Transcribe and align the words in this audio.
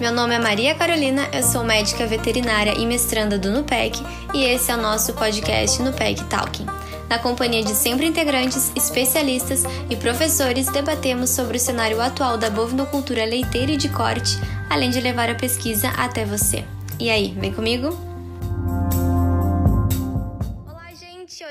Meu 0.00 0.12
nome 0.12 0.32
é 0.32 0.38
Maria 0.38 0.76
Carolina, 0.76 1.28
eu 1.32 1.42
sou 1.42 1.64
médica 1.64 2.06
veterinária 2.06 2.72
e 2.78 2.86
mestranda 2.86 3.36
do 3.36 3.50
NUPEC 3.50 4.00
e 4.32 4.44
esse 4.44 4.70
é 4.70 4.76
o 4.76 4.80
nosso 4.80 5.12
podcast 5.14 5.82
NUPEC 5.82 6.22
Talking. 6.26 6.66
Na 7.08 7.18
companhia 7.18 7.64
de 7.64 7.74
sempre 7.74 8.06
integrantes, 8.06 8.70
especialistas 8.76 9.64
e 9.90 9.96
professores, 9.96 10.68
debatemos 10.68 11.30
sobre 11.30 11.56
o 11.56 11.60
cenário 11.60 12.00
atual 12.00 12.38
da 12.38 12.48
bovinocultura 12.48 13.24
leiteira 13.24 13.72
e 13.72 13.76
de 13.76 13.88
corte, 13.88 14.38
além 14.70 14.90
de 14.90 15.00
levar 15.00 15.30
a 15.30 15.34
pesquisa 15.34 15.88
até 15.88 16.24
você. 16.24 16.64
E 17.00 17.10
aí, 17.10 17.34
vem 17.36 17.52
comigo? 17.52 18.07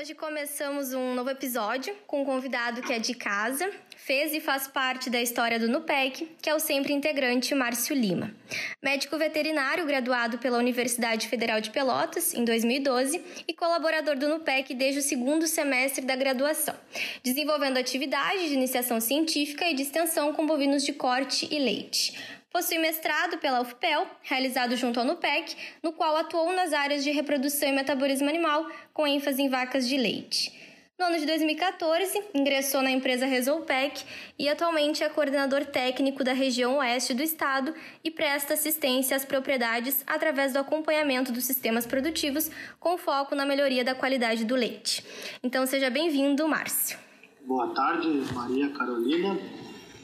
Hoje 0.08 0.14
começamos 0.14 0.94
um 0.94 1.12
novo 1.14 1.28
episódio 1.28 1.94
com 2.06 2.22
um 2.22 2.24
convidado 2.24 2.80
que 2.80 2.94
é 2.94 2.98
de 2.98 3.12
casa, 3.12 3.70
fez 3.94 4.32
e 4.32 4.40
faz 4.40 4.66
parte 4.66 5.10
da 5.10 5.20
história 5.20 5.58
do 5.58 5.68
NUPEC, 5.68 6.30
que 6.40 6.48
é 6.48 6.54
o 6.54 6.58
sempre 6.58 6.94
integrante 6.94 7.54
Márcio 7.54 7.94
Lima. 7.94 8.34
Médico 8.82 9.18
veterinário 9.18 9.84
graduado 9.84 10.38
pela 10.38 10.56
Universidade 10.56 11.28
Federal 11.28 11.60
de 11.60 11.68
Pelotas 11.68 12.32
em 12.32 12.42
2012 12.42 13.22
e 13.46 13.52
colaborador 13.52 14.16
do 14.16 14.30
NUPEC 14.30 14.72
desde 14.72 15.00
o 15.00 15.02
segundo 15.02 15.46
semestre 15.46 16.02
da 16.06 16.16
graduação, 16.16 16.74
desenvolvendo 17.22 17.76
atividades 17.76 18.48
de 18.48 18.54
iniciação 18.54 19.02
científica 19.02 19.68
e 19.68 19.74
de 19.74 19.82
extensão 19.82 20.32
com 20.32 20.46
bovinos 20.46 20.86
de 20.86 20.94
corte 20.94 21.46
e 21.50 21.58
leite. 21.58 22.37
Possui 22.50 22.78
mestrado 22.78 23.38
pela 23.38 23.60
UFPEL, 23.60 24.06
realizado 24.22 24.74
junto 24.74 24.98
ao 24.98 25.06
NUPEC, 25.06 25.54
no 25.82 25.92
qual 25.92 26.16
atuou 26.16 26.52
nas 26.54 26.72
áreas 26.72 27.04
de 27.04 27.10
reprodução 27.10 27.68
e 27.68 27.72
metabolismo 27.72 28.28
animal, 28.28 28.66
com 28.92 29.06
ênfase 29.06 29.42
em 29.42 29.50
vacas 29.50 29.86
de 29.86 29.96
leite. 29.96 30.56
No 30.98 31.04
ano 31.04 31.18
de 31.18 31.26
2014, 31.26 32.24
ingressou 32.34 32.82
na 32.82 32.90
empresa 32.90 33.24
Resolpec 33.24 34.02
e 34.36 34.48
atualmente 34.48 35.04
é 35.04 35.08
coordenador 35.08 35.64
técnico 35.64 36.24
da 36.24 36.32
região 36.32 36.78
oeste 36.78 37.14
do 37.14 37.22
estado 37.22 37.72
e 38.02 38.10
presta 38.10 38.54
assistência 38.54 39.16
às 39.16 39.24
propriedades 39.24 40.02
através 40.06 40.52
do 40.52 40.58
acompanhamento 40.58 41.30
dos 41.30 41.44
sistemas 41.44 41.86
produtivos, 41.86 42.50
com 42.80 42.98
foco 42.98 43.36
na 43.36 43.46
melhoria 43.46 43.84
da 43.84 43.94
qualidade 43.94 44.44
do 44.44 44.56
leite. 44.56 45.04
Então 45.40 45.64
seja 45.66 45.88
bem-vindo, 45.88 46.48
Márcio. 46.48 46.98
Boa 47.42 47.72
tarde, 47.72 48.08
Maria 48.34 48.70
Carolina. 48.70 49.38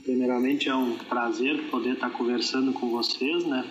Primeiramente 0.04 0.68
é 0.68 0.74
um 0.74 0.98
prazer 0.98 1.70
poder 1.70 1.94
estar 1.94 2.10
conversando 2.10 2.74
com 2.74 2.90
vocês, 2.90 3.44
né? 3.46 3.64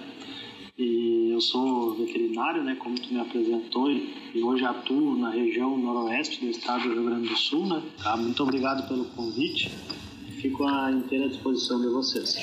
E 0.76 1.30
eu 1.32 1.40
sou 1.40 1.94
veterinário, 1.94 2.64
né, 2.64 2.76
como 2.80 2.96
tu 2.96 3.14
me 3.14 3.20
apresentou, 3.20 3.92
e 3.92 4.42
hoje 4.42 4.66
atuo 4.66 5.16
na 5.16 5.30
região 5.30 5.78
noroeste 5.78 6.44
do 6.44 6.50
estado 6.50 6.90
do 6.90 6.94
Rio 6.96 7.06
Grande 7.06 7.30
do 7.30 7.38
Sul, 7.38 7.68
né? 7.68 7.84
Tá? 8.02 8.18
Muito 8.18 8.42
obrigado 8.42 8.88
pelo 8.88 9.06
convite. 9.06 9.72
Fico 10.44 10.68
à 10.68 10.92
inteira 10.92 11.30
disposição 11.30 11.80
de 11.80 11.88
vocês. 11.88 12.36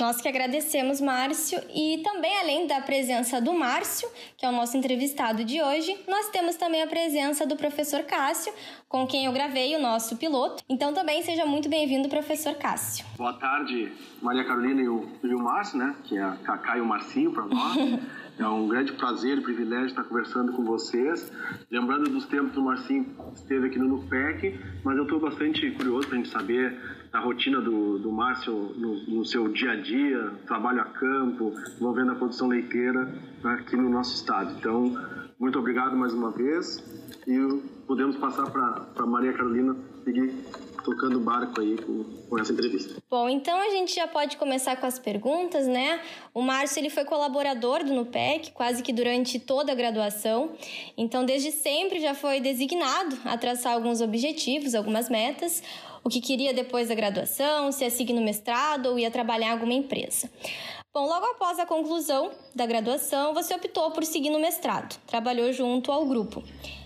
Nós 0.00 0.22
que 0.22 0.26
agradecemos, 0.26 1.02
Márcio. 1.02 1.60
E 1.74 1.98
também, 2.02 2.34
além 2.38 2.66
da 2.66 2.80
presença 2.80 3.42
do 3.42 3.52
Márcio, 3.52 4.08
que 4.38 4.46
é 4.46 4.48
o 4.48 4.52
nosso 4.52 4.74
entrevistado 4.74 5.44
de 5.44 5.60
hoje, 5.60 5.94
nós 6.08 6.30
temos 6.30 6.56
também 6.56 6.82
a 6.82 6.86
presença 6.86 7.46
do 7.46 7.54
professor 7.54 8.04
Cássio, 8.04 8.50
com 8.88 9.06
quem 9.06 9.26
eu 9.26 9.32
gravei 9.32 9.76
o 9.76 9.78
nosso 9.82 10.16
piloto. 10.16 10.64
Então, 10.66 10.94
também 10.94 11.22
seja 11.22 11.44
muito 11.44 11.68
bem-vindo, 11.68 12.08
professor 12.08 12.54
Cássio. 12.54 13.04
Boa 13.18 13.34
tarde, 13.34 13.92
Maria 14.22 14.44
Carolina 14.44 14.80
e 14.80 14.88
o, 14.88 15.06
e 15.22 15.34
o 15.34 15.38
Márcio, 15.38 15.76
né? 15.76 15.94
Que 16.04 16.16
é 16.16 16.22
a 16.22 16.36
Cacá 16.36 16.78
e 16.78 16.80
o 16.80 16.86
Marcinho 16.86 17.32
para 17.32 17.44
nós. 17.44 17.76
É 18.38 18.48
um 18.48 18.66
grande 18.66 18.92
prazer 18.94 19.38
e 19.38 19.40
privilégio 19.42 19.88
estar 19.88 20.04
conversando 20.04 20.52
com 20.52 20.64
vocês. 20.64 21.30
Lembrando 21.70 22.08
dos 22.08 22.24
tempos 22.24 22.52
do 22.52 22.62
Marcinho 22.62 23.14
esteve 23.34 23.66
aqui 23.66 23.78
no 23.78 23.86
NUPEC, 23.86 24.58
mas 24.82 24.96
eu 24.96 25.02
estou 25.02 25.20
bastante 25.20 25.70
curioso 25.72 26.08
para 26.08 26.16
a 26.16 26.18
gente 26.18 26.30
saber 26.30 27.01
a 27.12 27.18
rotina 27.20 27.60
do, 27.60 27.98
do 27.98 28.10
Márcio 28.10 28.52
no, 28.76 28.94
no, 29.06 29.24
seu 29.24 29.48
dia 29.48 29.72
a 29.72 29.76
dia, 29.76 30.32
trabalho 30.46 30.80
a 30.80 30.84
campo, 30.84 31.52
envolvendo 31.76 32.12
a 32.12 32.14
produção 32.14 32.48
leiteira 32.48 33.12
aqui 33.44 33.76
no 33.76 33.90
nosso 33.90 34.14
estado. 34.14 34.54
Então, 34.58 34.96
muito 35.38 35.58
obrigado 35.58 35.96
mais 35.96 36.14
uma 36.14 36.30
vez 36.30 36.82
e 37.26 37.38
podemos 37.86 38.16
passar 38.16 38.50
para 38.50 39.06
Maria 39.06 39.32
Carolina 39.32 39.76
seguir 40.04 40.32
tocando 40.82 41.20
barco 41.20 41.60
aí 41.60 41.76
com, 41.76 42.04
com, 42.28 42.38
essa 42.38 42.52
entrevista. 42.52 43.02
Bom, 43.10 43.28
então 43.28 43.58
a 43.60 43.70
gente 43.70 43.94
já 43.94 44.06
pode 44.06 44.36
começar 44.36 44.76
com 44.76 44.86
as 44.86 44.98
perguntas, 44.98 45.66
né? 45.66 46.00
O 46.34 46.42
Márcio 46.42 46.80
ele 46.80 46.90
foi 46.90 47.04
colaborador 47.04 47.84
do 47.84 47.92
NUPEC 47.92 48.52
quase 48.52 48.82
que 48.82 48.92
durante 48.92 49.38
toda 49.38 49.72
a 49.72 49.74
graduação, 49.74 50.52
então 50.96 51.24
desde 51.24 51.52
sempre 51.52 52.00
já 52.00 52.14
foi 52.14 52.40
designado 52.40 53.16
a 53.24 53.36
traçar 53.38 53.74
alguns 53.74 54.00
objetivos, 54.00 54.74
algumas 54.74 55.08
metas 55.08 55.62
o 56.04 56.08
que 56.08 56.20
queria 56.20 56.52
depois 56.52 56.88
da 56.88 56.94
graduação, 56.94 57.70
se 57.70 57.84
ia 57.84 57.90
seguir 57.90 58.12
no 58.12 58.22
mestrado 58.22 58.86
ou 58.86 58.98
ia 58.98 59.10
trabalhar 59.10 59.48
em 59.48 59.52
alguma 59.52 59.72
empresa. 59.72 60.28
Bom, 60.92 61.06
logo 61.06 61.24
após 61.26 61.58
a 61.58 61.66
conclusão 61.66 62.32
da 62.54 62.66
graduação, 62.66 63.32
você 63.32 63.54
optou 63.54 63.90
por 63.92 64.04
seguir 64.04 64.30
no 64.30 64.40
mestrado, 64.40 65.00
trabalhou 65.06 65.52
junto 65.52 65.90
ao 65.90 66.04
grupo. 66.04 66.42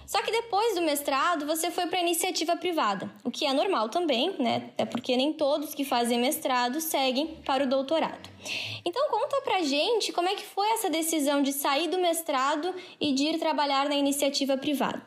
Só 0.06 0.22
que 0.22 0.30
depois 0.30 0.76
do 0.76 0.82
mestrado, 0.82 1.44
você 1.44 1.68
foi 1.70 1.88
para 1.88 2.00
iniciativa 2.00 2.56
privada, 2.56 3.10
o 3.24 3.30
que 3.30 3.44
é 3.44 3.52
normal 3.52 3.88
também, 3.88 4.36
né? 4.38 4.70
É 4.78 4.84
porque 4.84 5.16
nem 5.16 5.32
todos 5.32 5.74
que 5.74 5.84
fazem 5.84 6.20
mestrado 6.20 6.80
seguem 6.80 7.38
para 7.44 7.64
o 7.64 7.68
doutorado. 7.68 8.30
Então 8.84 9.10
conta 9.10 9.40
pra 9.42 9.62
gente 9.62 10.12
como 10.12 10.28
é 10.28 10.36
que 10.36 10.46
foi 10.46 10.68
essa 10.68 10.88
decisão 10.88 11.42
de 11.42 11.52
sair 11.52 11.88
do 11.88 11.98
mestrado 11.98 12.72
e 13.00 13.12
de 13.12 13.24
ir 13.24 13.38
trabalhar 13.40 13.88
na 13.88 13.96
iniciativa 13.96 14.56
privada. 14.56 15.02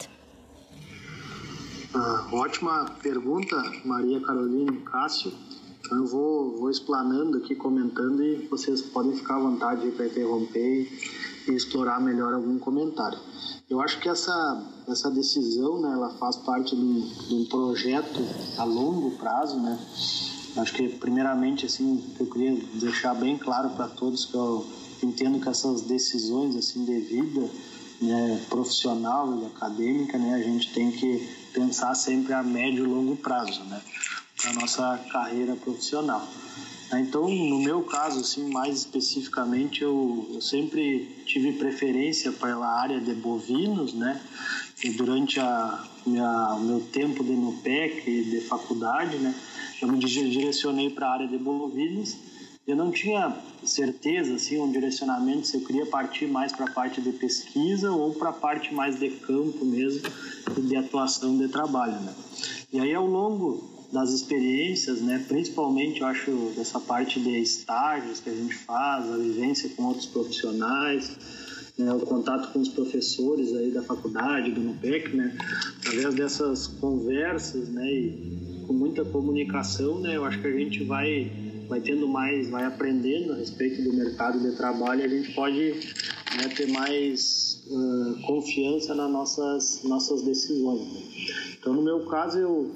Ah, 1.95 2.27
ótima 2.33 2.85
pergunta, 3.01 3.55
Maria 3.85 4.19
Carolina 4.19 4.73
Cássio. 4.81 5.31
Então 5.79 5.97
eu 5.97 6.05
vou, 6.07 6.57
vou 6.57 6.69
explanando 6.69 7.37
aqui, 7.37 7.55
comentando 7.55 8.21
e 8.21 8.47
vocês 8.47 8.81
podem 8.81 9.16
ficar 9.16 9.37
à 9.37 9.39
vontade 9.39 9.89
para 9.91 10.05
interromper 10.05 10.87
e 11.47 11.51
explorar 11.51 12.01
melhor 12.01 12.33
algum 12.33 12.59
comentário. 12.59 13.17
Eu 13.69 13.80
acho 13.81 14.00
que 14.00 14.09
essa, 14.09 14.63
essa 14.88 15.12
decisão, 15.12 15.80
né, 15.80 15.91
ela 15.94 16.09
faz 16.16 16.38
parte 16.38 16.75
de 16.75 16.81
um, 17.35 17.46
projeto 17.46 18.19
a 18.57 18.63
longo 18.63 19.12
prazo, 19.12 19.59
né? 19.59 19.80
Acho 20.57 20.74
que 20.74 20.90
primeiramente 20.90 21.68
assim 21.68 22.03
eu 22.19 22.25
queria 22.25 22.59
deixar 22.79 23.13
bem 23.13 23.38
claro 23.38 23.69
para 23.69 23.88
todos 23.88 24.25
que 24.25 24.34
eu 24.34 24.66
entendo 25.03 25.40
que 25.40 25.47
essas 25.47 25.84
decisões 25.84 26.56
assim 26.56 26.84
de 26.84 27.00
vida, 27.00 27.47
né, 28.02 28.44
profissional 28.50 29.40
e 29.40 29.46
acadêmica, 29.46 30.18
né, 30.18 30.34
a 30.34 30.41
gente 30.41 30.74
tem 30.74 30.91
que 30.91 31.29
pensar 31.53 31.94
sempre 31.94 32.34
a 32.34 32.41
médio 32.41 32.85
e 32.85 32.88
longo 32.88 33.16
prazo, 33.18 33.63
né? 33.66 33.79
Para 34.41 34.53
nossa 34.53 34.97
carreira 35.12 35.56
profissional. 35.56 36.28
Então, 36.91 37.29
no 37.29 37.59
meu 37.59 37.83
caso, 37.83 38.19
assim, 38.19 38.50
mais 38.51 38.77
especificamente, 38.77 39.83
eu, 39.83 40.27
eu 40.33 40.41
sempre 40.41 41.07
tive 41.25 41.53
preferência 41.53 42.31
pela 42.31 42.67
área 42.67 43.00
de 43.00 43.13
bovinos, 43.13 43.94
né? 43.94 44.19
E 44.83 44.89
durante 44.91 45.39
a 45.39 45.83
minha, 46.05 46.57
meu 46.61 46.79
tempo 46.91 47.23
de 47.23 47.33
NUPEC 47.33 48.09
e 48.09 48.23
de 48.23 48.41
faculdade, 48.41 49.17
né? 49.17 49.35
Eu 49.81 49.88
me 49.88 49.99
direcionei 49.99 50.89
para 50.89 51.07
a 51.07 51.13
área 51.13 51.28
de 51.28 51.38
bovinos 51.38 52.17
eu 52.69 52.75
não 52.75 52.91
tinha 52.91 53.35
certeza, 53.63 54.35
assim, 54.35 54.59
um 54.59 54.72
direcionamento, 54.72 55.47
se 55.47 55.57
eu 55.57 55.61
queria 55.61 55.88
partir 55.88 56.28
mais 56.28 56.51
para 56.51 56.66
a 56.66 56.72
parte 56.72 57.01
de 57.01 57.11
pesquisa 57.11 57.91
ou 57.91 58.13
para 58.13 58.29
a 58.29 58.33
parte 58.33 58.72
mais 58.72 58.99
de 58.99 59.09
campo 59.09 59.66
mesmo, 59.66 60.07
de 60.55 60.75
atuação 60.75 61.35
de 61.35 61.47
trabalho, 61.47 61.99
né? 61.99 62.13
E 62.72 62.79
aí, 62.79 62.94
ao 62.94 63.07
longo 63.07 63.69
das 63.91 64.11
experiências, 64.11 65.01
né, 65.01 65.23
principalmente, 65.27 66.01
eu 66.01 66.07
acho, 66.07 66.53
dessa 66.55 66.79
parte 66.79 67.19
de 67.19 67.39
estágios 67.39 68.19
que 68.19 68.29
a 68.29 68.33
gente 68.33 68.53
faz, 68.53 69.11
a 69.11 69.17
vivência 69.17 69.69
com 69.75 69.83
outros 69.83 70.05
profissionais, 70.05 71.17
né, 71.77 71.91
o 71.91 71.99
contato 72.01 72.51
com 72.53 72.59
os 72.59 72.69
professores 72.69 73.55
aí 73.55 73.72
da 73.72 73.81
faculdade, 73.81 74.51
do 74.51 74.61
NUPEC, 74.61 75.16
né, 75.16 75.35
através 75.79 76.13
dessas 76.13 76.67
conversas, 76.67 77.69
né, 77.69 77.91
e 77.91 78.63
com 78.67 78.73
muita 78.73 79.03
comunicação, 79.03 79.99
né, 79.99 80.16
eu 80.17 80.25
acho 80.25 80.39
que 80.39 80.47
a 80.47 80.57
gente 80.57 80.83
vai 80.83 81.31
vai 81.67 81.79
tendo 81.79 82.07
mais, 82.07 82.49
vai 82.49 82.66
aprendendo 82.66 83.34
a 83.34 83.35
respeito 83.35 83.84
do 83.84 83.93
mercado 83.93 84.40
de 84.40 84.58
trabalho, 84.58 85.05
a 85.05 85.08
gente 85.08 85.35
pode 85.35 85.72
né, 86.35 86.47
ter 86.55 86.67
mais 86.67 87.59
uh, 87.69 88.21
confiança 88.21 88.93
nas 88.95 89.11
nossas, 89.11 89.83
nossas 89.83 90.21
decisões. 90.23 90.81
Né? 90.81 91.01
Então, 91.59 91.73
no 91.73 91.81
meu 91.81 92.05
caso, 92.05 92.37
eu 92.37 92.71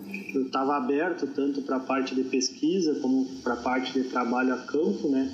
estava 0.45 0.75
aberto 0.75 1.27
tanto 1.27 1.61
para 1.61 1.77
a 1.77 1.79
parte 1.79 2.13
de 2.13 2.23
pesquisa 2.23 2.95
como 3.01 3.25
para 3.43 3.53
a 3.53 3.57
parte 3.57 3.93
de 3.93 4.03
trabalho 4.09 4.53
a 4.53 4.57
campo, 4.57 5.07
né? 5.07 5.31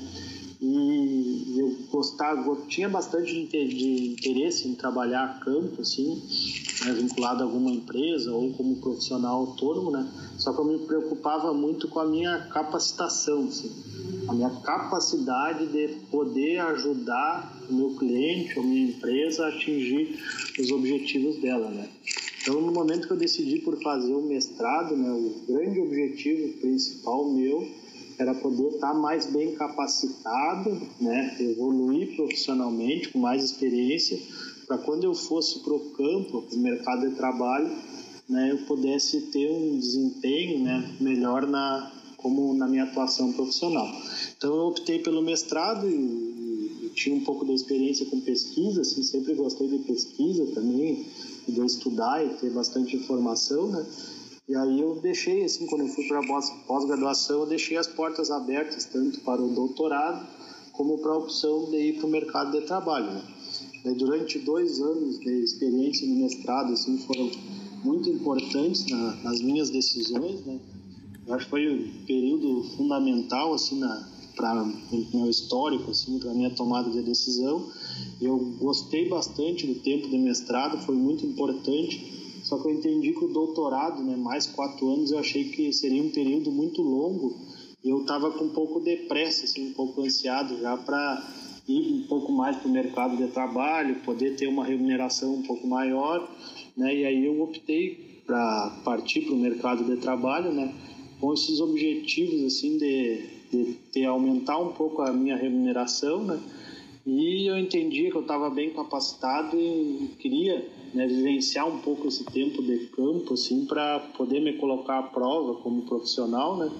E 0.61 1.56
eu 1.57 1.73
gostava, 1.89 2.53
tinha 2.67 2.89
bastante 2.89 3.45
de 3.45 4.11
interesse 4.11 4.67
em 4.67 4.75
trabalhar 4.75 5.39
campo, 5.39 5.81
assim, 5.81 6.21
né, 6.83 6.94
vinculado 6.94 7.44
a 7.44 7.45
alguma 7.45 7.71
empresa 7.71 8.33
ou 8.33 8.51
como 8.51 8.75
profissional 8.75 9.38
autônomo, 9.38 9.89
né? 9.89 10.06
Só 10.38 10.51
que 10.51 10.59
eu 10.59 10.65
me 10.65 10.79
preocupava 10.79 11.53
muito 11.53 11.88
com 11.88 12.00
a 12.00 12.06
minha 12.06 12.39
capacitação, 12.51 13.47
assim, 13.47 13.71
a 14.27 14.33
minha 14.33 14.50
capacidade 14.50 15.65
de 15.67 15.88
poder 16.11 16.59
ajudar 16.59 17.57
o 17.69 17.73
meu 17.73 17.95
cliente 17.95 18.59
ou 18.59 18.65
minha 18.65 18.89
empresa 18.89 19.45
a 19.45 19.50
atingir 19.50 20.19
os 20.59 20.71
objetivos 20.71 21.38
dela, 21.38 21.69
né? 21.69 21.88
Então, 22.41 22.59
no 22.59 22.71
momento 22.71 23.07
que 23.07 23.13
eu 23.13 23.17
decidi 23.17 23.59
por 23.59 23.81
fazer 23.81 24.13
o 24.13 24.21
mestrado, 24.21 24.95
né, 24.95 25.09
o 25.09 25.51
grande 25.51 25.79
objetivo 25.79 26.57
principal 26.59 27.31
meu 27.31 27.65
era 28.19 28.36
poder 28.36 28.68
estar 28.68 28.94
mais 28.94 29.25
bem 29.27 29.56
capacitado, 29.56 30.77
né, 31.00 31.38
evoluir 31.39 32.18
profissionalmente 32.18 33.10
com 33.10 33.19
mais 33.19 33.44
experiência, 33.44 34.19
para 34.68 34.77
quando 34.77 35.06
eu 35.06 35.16
fosse 35.16 35.60
para 35.60 35.74
o 35.74 35.80
campo, 35.92 36.42
para 36.42 36.56
o 36.56 36.60
mercado 36.60 37.10
de 37.10 37.16
trabalho, 37.16 37.71
né, 38.27 38.51
eu 38.51 38.57
pudesse 38.66 39.21
ter 39.31 39.50
um 39.50 39.80
desempenho 39.80 40.63
né, 40.63 40.95
melhor 41.00 41.48
na 41.48 41.94
como 42.18 42.54
na 42.54 42.68
minha 42.68 42.83
atuação 42.83 43.31
profissional. 43.31 43.88
Então 44.38 44.54
eu 44.54 44.68
optei 44.68 45.00
pelo 45.00 45.21
mestrado 45.21 45.88
e, 45.89 46.86
e 46.86 46.92
tinha 46.94 47.16
um 47.16 47.21
pouco 47.21 47.45
da 47.45 47.54
experiência 47.54 48.06
com 48.07 48.19
pesquisa, 48.19 48.81
assim, 48.81 49.01
sempre 49.04 49.33
gostei 49.33 49.69
de 49.69 49.80
pesquisa 49.80 50.45
também, 50.48 51.06
de 51.48 51.66
estudar 51.66 52.25
e 52.25 52.30
ter 52.36 52.50
bastante 52.50 52.98
informação, 52.98 53.68
né? 53.68 53.86
E 54.50 54.56
aí 54.56 54.81
eu 54.81 54.96
deixei, 54.96 55.44
assim, 55.44 55.68
quando 55.68 55.81
eu 55.81 55.90
fui 55.90 56.07
para 56.07 56.22
a 56.22 56.42
pós-graduação, 56.66 57.42
eu 57.42 57.46
deixei 57.46 57.78
as 57.78 57.86
portas 57.86 58.31
abertas 58.31 58.84
tanto 58.86 59.19
para 59.19 59.40
o 59.40 59.54
doutorado 59.54 60.25
como 60.72 60.98
para 60.98 61.12
a 61.12 61.18
opção 61.18 61.69
de 61.69 61.78
ir 61.78 61.98
para 61.98 62.07
o 62.07 62.10
mercado 62.10 62.60
de 62.60 62.66
trabalho. 62.66 63.12
Né? 63.13 63.24
Durante 63.96 64.40
dois 64.40 64.81
anos 64.81 65.19
de 65.19 65.44
experiência 65.44 66.07
no 66.07 66.16
mestrado, 66.16 66.74
assim, 66.74 66.98
foram 66.98 67.30
muito 67.84 68.10
importantes 68.10 68.88
na, 68.88 69.18
nas 69.18 69.40
minhas 69.40 69.69
decisões, 69.69 70.44
né? 70.44 70.60
Acho 71.30 71.45
que 71.45 71.52
foi 71.52 71.69
um 71.72 72.06
período 72.07 72.63
fundamental, 72.75 73.54
assim, 73.54 73.80
para 74.36 74.63
o 74.63 75.16
meu 75.16 75.30
histórico, 75.30 75.92
assim, 75.92 76.18
para 76.18 76.34
minha 76.34 76.50
tomada 76.50 76.90
de 76.90 77.04
decisão. 77.04 77.69
Eu 78.19 78.40
gostei 78.57 79.07
bastante 79.07 79.68
do 79.68 79.75
tempo 79.75 80.10
de 80.10 80.18
mestrado, 80.18 80.84
foi 80.84 80.95
muito 80.95 81.24
importante 81.24 82.19
só 82.50 82.57
que 82.57 82.68
eu 82.68 82.72
entendi 82.72 83.13
que 83.13 83.24
o 83.24 83.28
doutorado, 83.28 84.01
né, 84.01 84.16
mais 84.16 84.48
quatro 84.48 84.92
anos, 84.92 85.12
eu 85.12 85.19
achei 85.19 85.50
que 85.50 85.72
seria 85.72 86.01
um 86.01 86.10
período 86.10 86.51
muito 86.51 86.81
longo 86.81 87.38
e 87.84 87.90
eu 87.90 88.01
estava 88.01 88.31
com 88.31 88.46
um 88.46 88.50
pouco 88.50 88.80
de 88.80 88.96
pressa, 89.07 89.46
assim, 89.46 89.69
um 89.69 89.74
pouco 89.74 90.01
ansiado 90.01 90.60
já 90.60 90.75
para 90.75 91.31
ir 91.68 91.94
um 91.94 92.07
pouco 92.07 92.31
mais 92.31 92.57
para 92.57 92.68
o 92.68 92.72
mercado 92.72 93.16
de 93.18 93.28
trabalho, 93.28 94.01
poder 94.04 94.36
ter 94.36 94.48
uma 94.48 94.66
remuneração 94.66 95.36
um 95.36 95.44
pouco 95.44 95.68
maior, 95.68 96.28
né? 96.75 96.96
E 96.96 97.06
aí 97.06 97.24
eu 97.24 97.40
optei 97.40 98.24
para 98.25 98.81
partir 98.84 99.22
para 99.22 99.36
o 99.36 99.38
mercado 99.38 99.84
de 99.84 99.98
trabalho, 99.98 100.52
né? 100.52 100.74
Com 101.22 101.31
esses 101.31 101.62
objetivos 101.62 102.44
assim 102.45 102.80
de, 102.80 103.28
de 103.52 103.74
ter 103.94 104.06
aumentar 104.06 104.57
um 104.57 104.72
pouco 104.72 105.04
a 105.04 105.13
minha 105.13 105.38
remuneração, 105.38 106.24
né? 106.24 106.42
E 107.06 107.48
eu 107.48 107.60
entendi 107.60 108.10
que 108.10 108.18
eu 108.18 108.22
estava 108.22 108.50
bem 108.50 108.72
capacitado 108.72 109.56
e 109.56 110.10
queria 110.18 110.79
né, 110.94 111.07
vivenciar 111.07 111.68
um 111.68 111.80
pouco 111.80 112.07
esse 112.07 112.24
tempo 112.25 112.62
de 112.62 112.88
campo, 112.88 113.33
assim, 113.33 113.65
para 113.65 114.00
poder 114.18 114.39
me 114.39 114.53
colocar 114.53 115.00
à 115.00 115.03
prova 115.03 115.56
como 115.62 115.83
profissional, 115.83 116.57
né? 116.57 116.71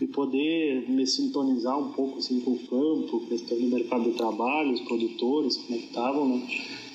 E 0.00 0.06
poder 0.06 0.88
me 0.90 1.06
sintonizar 1.06 1.78
um 1.78 1.92
pouco 1.92 2.18
assim 2.18 2.40
com 2.40 2.52
o 2.52 2.58
campo, 2.58 3.26
questão 3.28 3.56
do 3.56 3.66
mercado 3.66 4.10
de 4.10 4.16
trabalho, 4.16 4.72
os 4.72 4.80
produtores, 4.80 5.56
como 5.56 5.78
é 5.78 5.82
estavam, 5.82 6.28
né? 6.28 6.48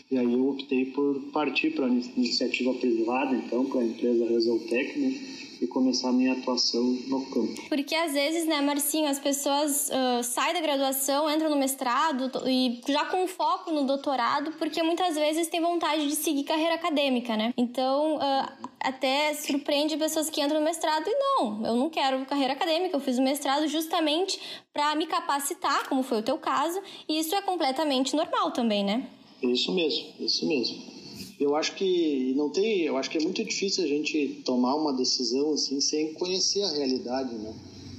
E 0.10 0.18
aí 0.18 0.34
eu 0.34 0.50
optei 0.50 0.86
por 0.86 1.20
partir 1.34 1.72
para 1.72 1.86
a 1.86 1.90
iniciativa 1.90 2.74
privada, 2.74 3.36
então, 3.36 3.66
para 3.66 3.82
a 3.82 3.86
empresa 3.86 4.26
Resoltec, 4.26 5.00
né? 5.00 5.47
E 5.62 5.68
começar 5.68 6.10
a 6.10 6.12
minha 6.12 6.34
atuação 6.34 6.84
no 7.08 7.26
campo. 7.26 7.62
Porque 7.70 7.96
às 7.96 8.14
vezes, 8.14 8.46
né, 8.46 8.62
Marcinho, 8.62 9.08
as 9.08 9.20
pessoas 9.20 9.90
uh, 9.90 10.24
saem 10.24 10.54
da 10.54 10.62
graduação, 10.62 11.30
entram 11.30 11.50
no 11.50 11.56
mestrado 11.56 12.32
e 12.48 12.82
já 12.88 13.06
com 13.06 13.28
foco 13.28 13.72
no 13.72 13.86
doutorado, 13.86 14.52
porque 14.54 14.82
muitas 14.84 15.16
vezes 15.16 15.48
tem 15.48 15.62
vontade 15.62 16.08
de 16.08 16.16
seguir 16.16 16.44
carreira 16.44 16.76
acadêmica, 16.76 17.36
né? 17.36 17.54
Então, 17.58 18.18
uh, 18.18 18.70
até 18.80 19.34
surpreende 19.34 19.98
pessoas 19.98 20.30
que 20.30 20.42
entram 20.42 20.60
no 20.60 20.66
mestrado 20.66 21.06
e 21.08 21.16
não, 21.16 21.66
eu 21.66 21.76
não 21.76 21.90
quero 21.90 22.26
carreira 22.26 22.54
acadêmica, 22.54 22.96
eu 22.96 23.00
fiz 23.00 23.18
o 23.18 23.22
mestrado 23.22 23.68
justamente 23.68 24.40
para 24.74 24.96
me 24.96 25.08
capacitar, 25.08 25.88
como 25.90 26.04
foi 26.04 26.20
o 26.20 26.24
teu 26.24 26.38
caso, 26.38 26.80
e 27.08 27.20
isso 27.20 27.36
é 27.36 27.42
completamente 27.42 28.16
normal 28.16 28.52
também, 28.52 28.84
né? 28.84 29.08
Isso 29.42 29.72
mesmo, 29.72 30.14
isso 30.20 30.48
mesmo 30.48 30.97
eu 31.40 31.56
acho 31.56 31.76
que 31.76 32.34
não 32.36 32.50
tem, 32.50 32.82
eu 32.82 32.98
acho 32.98 33.10
que 33.10 33.18
é 33.18 33.22
muito 33.22 33.44
difícil 33.44 33.84
a 33.84 33.88
gente 33.88 34.42
tomar 34.44 34.76
uma 34.76 34.94
decisão 34.94 35.54
assim 35.54 35.80
sem 35.80 36.14
conhecer 36.14 36.64
a 36.64 36.72
realidade, 36.72 37.36
né? 37.36 37.54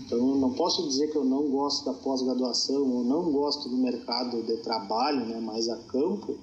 Então, 0.08 0.19
eu 0.19 0.37
não 0.37 0.55
posso 0.55 0.88
dizer 0.88 1.11
que 1.11 1.17
eu 1.17 1.25
não 1.25 1.50
gosto 1.50 1.85
da 1.85 1.93
pós-graduação 1.93 2.82
ou 2.90 3.05
não 3.05 3.31
gosto 3.31 3.69
do 3.69 3.76
mercado 3.76 4.43
de 4.43 4.56
trabalho, 4.62 5.26
né, 5.26 5.38
mais 5.38 5.69
a 5.69 5.76
campo, 5.76 6.35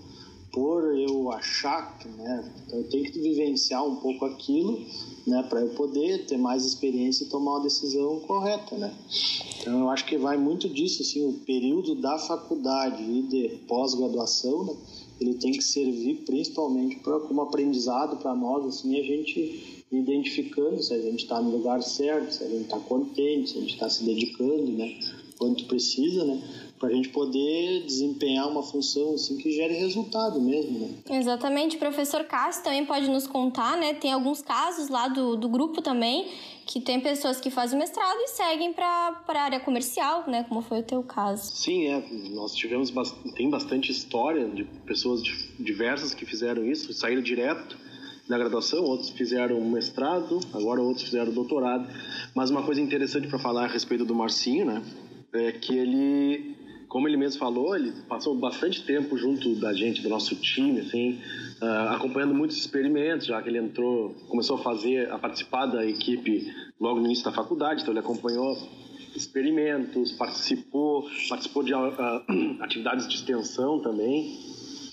por 0.51 0.95
eu 0.95 1.31
achar 1.31 1.97
que, 1.97 2.07
né, 2.07 2.53
então 2.63 2.77
eu 2.77 2.87
tenho 2.89 3.11
que 3.11 3.19
vivenciar 3.19 3.83
um 3.83 3.95
pouco 3.95 4.23
aquilo, 4.23 4.85
né, 5.25 5.41
para 5.49 5.61
eu 5.61 5.69
poder 5.69 6.27
ter 6.27 6.37
mais 6.37 6.63
experiência 6.63 7.23
e 7.25 7.27
tomar 7.27 7.53
uma 7.53 7.63
decisão 7.63 8.19
correta, 8.19 8.77
né? 8.77 8.95
Então, 9.59 9.79
eu 9.79 9.89
acho 9.89 10.05
que 10.05 10.15
vai 10.15 10.37
muito 10.37 10.69
disso, 10.69 11.01
assim, 11.01 11.27
o 11.27 11.33
período 11.33 11.95
da 11.95 12.19
faculdade 12.19 13.01
e 13.01 13.23
de 13.23 13.57
pós-graduação, 13.67 14.63
né, 14.63 14.75
ele 15.19 15.35
tem 15.35 15.51
que 15.51 15.63
servir 15.63 16.23
principalmente 16.25 16.97
pra, 16.97 17.19
como 17.19 17.41
aprendizado 17.41 18.17
para 18.17 18.35
nós, 18.35 18.65
assim, 18.65 18.99
a 18.99 19.03
gente 19.03 19.85
identificando 19.91 20.81
se 20.81 20.93
a 20.93 20.99
gente 20.99 21.23
está 21.23 21.41
no 21.41 21.51
lugar 21.51 21.81
certo, 21.81 22.33
se 22.33 22.43
a 22.43 22.47
gente 22.47 22.63
está 22.63 22.79
contente, 22.79 23.51
se 23.51 23.57
a 23.57 23.61
gente 23.61 23.73
está 23.73 23.89
se 23.89 24.03
dedicando, 24.03 24.71
né, 24.71 24.99
quanto 25.37 25.65
precisa, 25.65 26.25
né, 26.25 26.41
para 26.79 26.89
a 26.89 26.91
gente 26.91 27.09
poder 27.09 27.83
desempenhar 27.85 28.49
uma 28.49 28.61
função 28.61 29.13
assim 29.13 29.37
que 29.37 29.51
gere 29.51 29.73
resultado 29.75 30.41
mesmo, 30.41 30.79
né? 30.79 30.89
Exatamente, 31.09 31.77
professor 31.77 32.23
Cássio 32.25 32.63
também 32.63 32.85
pode 32.85 33.09
nos 33.09 33.27
contar, 33.27 33.77
né? 33.77 33.93
Tem 33.93 34.11
alguns 34.11 34.41
casos 34.41 34.89
lá 34.89 35.07
do, 35.07 35.35
do 35.35 35.47
grupo 35.47 35.81
também 35.81 36.27
que 36.65 36.81
tem 36.81 36.99
pessoas 36.99 37.39
que 37.39 37.49
fazem 37.49 37.77
mestrado 37.77 38.17
e 38.19 38.27
seguem 38.29 38.73
para 38.73 39.21
a 39.27 39.41
área 39.41 39.59
comercial, 39.59 40.23
né? 40.27 40.43
Como 40.49 40.61
foi 40.61 40.79
o 40.79 40.83
teu 40.83 41.03
caso. 41.03 41.55
Sim, 41.55 41.87
é. 41.87 42.03
Nós 42.31 42.55
tivemos 42.55 42.91
tem 43.35 43.49
bastante 43.49 43.91
história 43.91 44.47
de 44.47 44.63
pessoas 44.85 45.21
diversas 45.59 46.13
que 46.13 46.25
fizeram 46.25 46.65
isso, 46.65 46.91
saíram 46.93 47.21
direto 47.21 47.77
da 48.27 48.37
graduação, 48.37 48.83
outros 48.83 49.11
fizeram 49.11 49.61
mestrado, 49.61 50.39
agora 50.53 50.81
outros 50.81 51.05
fizeram 51.05 51.31
doutorado. 51.31 51.87
Mas 52.33 52.49
uma 52.49 52.63
coisa 52.63 52.81
interessante 52.81 53.27
para 53.27 53.37
falar 53.37 53.65
a 53.65 53.67
respeito 53.67 54.03
do 54.03 54.15
Marcinho, 54.15 54.65
né? 54.65 54.83
É 55.33 55.51
que 55.51 55.77
ele 55.77 56.55
como 56.87 57.07
ele 57.07 57.17
mesmo 57.17 57.39
falou, 57.39 57.75
ele 57.75 57.91
passou 58.07 58.35
bastante 58.35 58.83
tempo 58.85 59.17
junto 59.17 59.55
da 59.55 59.73
gente, 59.73 60.01
do 60.01 60.09
nosso 60.09 60.35
time, 60.35 60.79
assim, 60.79 61.19
uh, 61.61 61.93
acompanhando 61.95 62.33
muitos 62.33 62.57
experimentos, 62.57 63.27
já 63.27 63.41
que 63.41 63.49
ele 63.49 63.57
entrou, 63.57 64.13
começou 64.29 64.57
a 64.57 64.59
fazer, 64.59 65.11
a 65.11 65.17
participar 65.17 65.65
da 65.65 65.85
equipe 65.85 66.51
logo 66.79 66.99
no 66.99 67.05
início 67.05 67.25
da 67.25 67.31
faculdade, 67.31 67.81
então 67.81 67.93
ele 67.93 67.99
acompanhou 67.99 68.55
experimentos, 69.15 70.11
participou, 70.11 71.09
participou 71.29 71.63
de 71.63 71.73
uh, 71.73 71.93
atividades 72.61 73.07
de 73.07 73.15
extensão 73.15 73.79
também. 73.79 74.37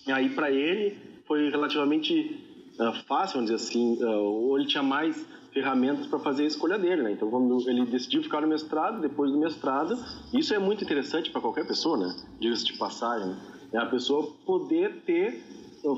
E 0.07 0.13
aí 0.13 0.31
para 0.31 0.51
ele 0.51 0.97
foi 1.27 1.51
relativamente 1.51 2.71
uh, 2.79 2.93
fácil, 3.07 3.41
vamos 3.41 3.51
dizer 3.51 3.65
assim, 3.65 4.03
ou 4.05 4.59
ele 4.59 4.67
tinha 4.67 4.83
mais 4.83 5.27
ferramentas 5.53 6.07
para 6.07 6.19
fazer 6.19 6.45
a 6.45 6.47
escolha 6.47 6.79
dele, 6.79 7.03
né? 7.03 7.13
Então, 7.13 7.31
quando 7.31 7.69
ele 7.69 7.85
decidiu 7.87 8.23
ficar 8.23 8.41
no 8.41 8.49
mestrado, 8.49 9.01
depois 9.01 9.31
do 9.31 9.39
mestrado, 9.39 9.97
isso 10.33 10.55
é 10.55 10.59
muito 10.59 10.83
interessante 10.83 11.31
para 11.31 11.41
qualquer 11.41 11.67
pessoa, 11.67 11.97
né? 11.97 12.15
Diga-se 12.41 12.65
de 12.65 12.73
passagem, 12.75 13.35
é 13.73 13.79
a 13.79 13.87
pessoa 13.87 14.33
poder 14.45 15.03
ter 15.07 15.43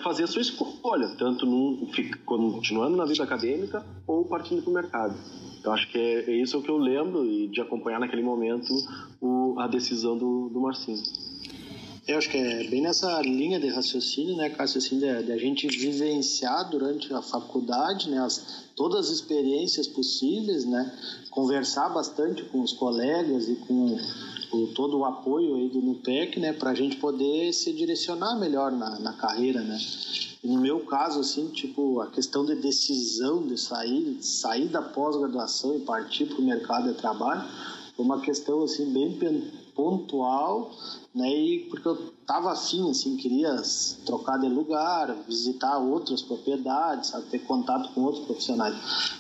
fazer 0.03 0.25
a 0.25 0.27
sua 0.27 0.41
escolha, 0.41 1.09
tanto 1.19 1.45
no, 1.45 1.87
continuando 2.25 2.97
na 2.97 3.05
vida 3.05 3.23
acadêmica 3.23 3.85
ou 4.07 4.25
partindo 4.25 4.63
para 4.63 4.71
o 4.71 4.75
mercado. 4.75 5.15
Eu 5.63 5.73
acho 5.73 5.91
que 5.91 5.99
é, 5.99 6.31
é 6.31 6.33
isso 6.33 6.61
que 6.63 6.71
eu 6.71 6.79
lembro 6.79 7.25
e 7.25 7.49
de 7.49 7.61
acompanhar 7.61 8.01
naquele 8.01 8.23
momento 8.23 8.73
o, 9.21 9.59
a 9.59 9.67
decisão 9.67 10.17
do, 10.17 10.49
do 10.49 10.61
Marcinho. 10.61 11.03
Eu 12.07 12.19
acho 12.19 12.29
que 12.29 12.37
é 12.37 12.69
bem 12.69 12.83
nessa 12.83 13.19
linha 13.23 13.59
de 13.59 13.69
raciocínio, 13.69 14.37
né, 14.37 14.51
Cássio, 14.51 14.77
assim, 14.77 14.99
de, 14.99 15.23
de 15.23 15.33
a 15.33 15.39
gente 15.39 15.67
vivenciar 15.67 16.69
durante 16.69 17.13
a 17.15 17.23
faculdade, 17.23 18.11
né, 18.11 18.19
as, 18.19 18.67
todas 18.77 19.07
as 19.07 19.15
experiências 19.15 19.89
possíveis, 19.89 20.67
né, 20.67 20.93
conversar 21.31 21.89
bastante 21.89 22.43
com 22.45 22.61
os 22.61 22.75
colegas 22.75 23.49
e 23.49 23.57
com 23.57 23.97
todo 24.75 24.99
o 24.99 25.05
apoio 25.07 25.57
aí 25.57 25.71
do 25.71 25.81
NUPEC, 25.81 26.39
né, 26.39 26.53
para 26.53 26.71
a 26.71 26.75
gente 26.75 26.97
poder 26.97 27.53
se 27.55 27.73
direcionar 27.73 28.39
melhor 28.39 28.71
na, 28.71 28.99
na 29.01 29.15
carreira, 29.15 29.63
né. 29.63 29.79
No 30.45 30.61
meu 30.61 30.81
caso, 30.81 31.21
assim, 31.21 31.49
tipo, 31.49 32.03
a 32.03 32.09
questão 32.09 32.45
de 32.45 32.55
decisão 32.57 33.47
de 33.47 33.59
sair, 33.59 34.19
sair 34.21 34.69
da 34.69 34.83
pós-graduação 34.83 35.75
e 35.75 35.81
partir 35.81 36.27
para 36.27 36.39
o 36.39 36.45
mercado 36.45 36.93
de 36.93 36.99
trabalho, 36.99 37.49
foi 37.97 38.05
uma 38.05 38.21
questão, 38.21 38.63
assim, 38.63 38.93
bem 38.93 39.17
pontual, 39.75 40.71
né? 41.15 41.29
E 41.29 41.67
porque 41.71 41.87
eu 41.87 42.13
tava 42.27 42.53
afim, 42.53 42.91
assim, 42.91 43.17
queria 43.17 43.55
trocar 44.07 44.39
de 44.39 44.49
lugar, 44.49 45.15
visitar 45.29 45.79
outras 45.79 46.23
propriedades, 46.23 47.11
sabe? 47.11 47.27
ter 47.27 47.41
contato 47.41 47.93
com 47.93 48.03
outros 48.03 48.25
profissionais. 48.25 48.75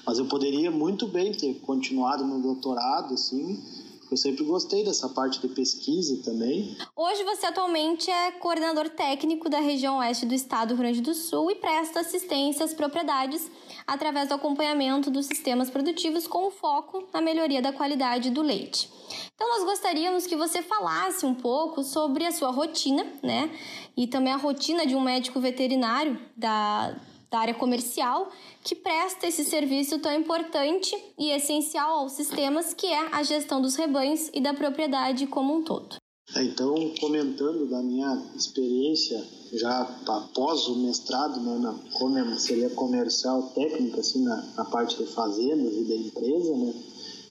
Mas 0.07 0.19
eu 0.19 0.27
poderia 0.27 0.71
muito 0.71 1.07
bem 1.07 1.33
ter 1.33 1.55
continuado 1.61 2.25
no 2.25 2.41
doutorado, 2.41 3.15
assim, 3.15 3.63
eu 4.11 4.17
sempre 4.17 4.45
gostei 4.45 4.85
dessa 4.85 5.09
parte 5.09 5.41
de 5.41 5.49
pesquisa 5.49 6.23
também. 6.23 6.77
Hoje 6.95 7.25
você 7.25 7.47
atualmente 7.47 8.11
é 8.11 8.33
coordenador 8.33 8.89
técnico 8.89 9.49
da 9.49 9.61
região 9.61 9.99
oeste 9.99 10.27
do 10.27 10.35
estado 10.35 10.69
do 10.69 10.75
Rio 10.75 10.85
Grande 10.85 11.01
do 11.01 11.15
Sul 11.15 11.51
e 11.51 11.55
presta 11.55 12.01
assistência 12.01 12.65
às 12.65 12.75
propriedades 12.75 13.51
através 13.87 14.29
do 14.29 14.35
acompanhamento 14.35 15.11
dos 15.11 15.27
sistemas 15.27 15.71
produtivos 15.71 16.27
com 16.27 16.51
foco 16.51 17.05
na 17.13 17.21
melhoria 17.21 17.61
da 17.61 17.73
qualidade 17.73 18.31
do 18.31 18.43
leite. 18.43 18.91
Então 19.35 19.49
nós 19.49 19.65
gostaríamos 19.65 20.27
que 20.27 20.37
você 20.37 20.63
falasse 20.63 21.27
um 21.27 21.35
pouco 21.35 21.83
sobre 21.83 22.25
a 22.25 22.33
sua 22.33 22.51
rotina, 22.51 23.07
né? 23.23 23.51
E 23.97 24.07
também 24.07 24.33
a 24.33 24.37
rotina 24.37 24.87
de 24.87 24.95
um 24.95 25.01
médico 25.01 25.41
veterinário 25.41 26.19
da 26.37 26.97
da 27.35 27.41
área 27.41 27.55
comercial 27.55 28.31
que 28.63 28.77
presta 28.77 29.27
esse 29.27 29.45
serviço 29.45 29.99
tão 29.99 30.15
importante 30.15 30.97
e 31.19 31.33
essencial 31.33 31.99
aos 31.99 32.13
sistemas 32.13 32.73
que 32.73 32.87
é 32.87 33.09
a 33.13 33.25
gestão 33.25 33.61
dos 33.61 33.75
rebanhos 33.75 34.31
e 34.33 34.41
da 34.41 34.55
propriedade 34.55 35.27
como 35.27 35.53
um 35.53 35.65
todo. 35.65 35.97
É, 36.37 36.45
então, 36.45 36.73
comentando 37.01 37.69
da 37.69 37.83
minha 37.83 38.23
experiência 38.37 39.21
já 39.53 39.81
após 40.07 40.69
o 40.69 40.77
mestrado, 40.77 41.41
né, 41.41 41.59
na, 41.59 41.75
como 41.95 42.39
seria 42.39 42.71
comercial 42.71 43.43
técnica, 43.53 44.01
assim, 44.01 44.23
na, 44.23 44.37
na 44.57 44.65
parte 44.67 44.97
de 44.97 45.07
fazendas 45.07 45.75
e 45.75 45.85
da 45.89 45.97
empresa, 45.97 46.57
né, 46.57 46.73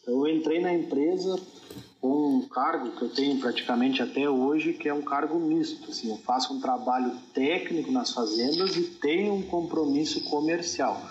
eu 0.05 0.27
entrei 0.27 0.59
na 0.59 0.73
empresa 0.73 1.39
com 2.03 2.35
um 2.35 2.41
cargo 2.41 2.91
que 2.91 3.01
eu 3.01 3.07
tenho 3.07 3.39
praticamente 3.39 4.03
até 4.03 4.29
hoje, 4.29 4.73
que 4.73 4.89
é 4.89 4.93
um 4.93 5.01
cargo 5.01 5.39
misto. 5.39 5.89
Assim, 5.89 6.09
eu 6.09 6.17
faço 6.17 6.53
um 6.53 6.59
trabalho 6.59 7.13
técnico 7.33 7.93
nas 7.93 8.11
fazendas 8.11 8.75
e 8.75 8.81
tenho 8.81 9.33
um 9.33 9.41
compromisso 9.41 10.21
comercial. 10.25 11.01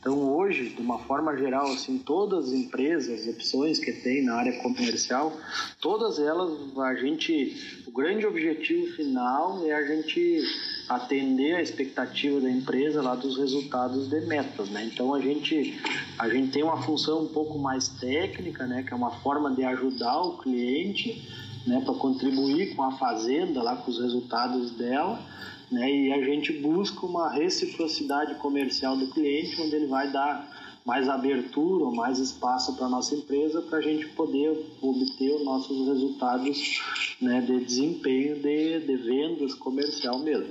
Então 0.00 0.34
hoje, 0.34 0.70
de 0.70 0.80
uma 0.80 1.00
forma 1.00 1.36
geral, 1.36 1.70
assim, 1.70 1.98
todas 1.98 2.46
as 2.46 2.52
empresas, 2.54 3.28
opções 3.28 3.78
que 3.78 3.92
tem 3.92 4.24
na 4.24 4.36
área 4.36 4.58
comercial, 4.62 5.36
todas 5.82 6.18
elas 6.18 6.50
a 6.78 6.94
gente, 6.94 7.77
grande 7.98 8.24
objetivo 8.24 8.86
final 8.94 9.66
é 9.66 9.72
a 9.72 9.84
gente 9.84 10.40
atender 10.88 11.56
a 11.56 11.60
expectativa 11.60 12.40
da 12.40 12.48
empresa 12.48 13.02
lá 13.02 13.16
dos 13.16 13.36
resultados 13.36 14.08
de 14.08 14.20
metas, 14.20 14.70
né? 14.70 14.84
Então 14.84 15.12
a 15.12 15.20
gente 15.20 15.76
a 16.16 16.28
gente 16.28 16.52
tem 16.52 16.62
uma 16.62 16.80
função 16.80 17.24
um 17.24 17.26
pouco 17.26 17.58
mais 17.58 17.88
técnica, 17.88 18.66
né, 18.66 18.84
que 18.84 18.92
é 18.92 18.96
uma 18.96 19.10
forma 19.10 19.50
de 19.50 19.64
ajudar 19.64 20.22
o 20.22 20.38
cliente, 20.38 21.28
né, 21.66 21.82
para 21.84 21.94
contribuir 21.94 22.76
com 22.76 22.84
a 22.84 22.92
fazenda 22.92 23.62
lá 23.62 23.74
com 23.74 23.90
os 23.90 24.00
resultados 24.00 24.70
dela, 24.70 25.20
né? 25.68 25.90
E 25.90 26.12
a 26.12 26.22
gente 26.22 26.52
busca 26.52 27.04
uma 27.04 27.28
reciprocidade 27.28 28.36
comercial 28.36 28.96
do 28.96 29.08
cliente, 29.08 29.60
onde 29.60 29.74
ele 29.74 29.86
vai 29.86 30.10
dar 30.12 30.57
mais 30.88 31.06
abertura 31.06 31.90
mais 31.90 32.18
espaço 32.18 32.74
para 32.74 32.86
a 32.86 32.88
nossa 32.88 33.14
empresa 33.14 33.60
para 33.60 33.76
a 33.76 33.82
gente 33.82 34.06
poder 34.08 34.58
obter 34.80 35.34
os 35.34 35.44
nossos 35.44 35.86
resultados 35.86 36.80
né, 37.20 37.42
de 37.42 37.62
desempenho 37.62 38.36
de, 38.36 38.80
de 38.80 38.96
vendas 38.96 39.52
comercial 39.52 40.18
mesmo. 40.20 40.48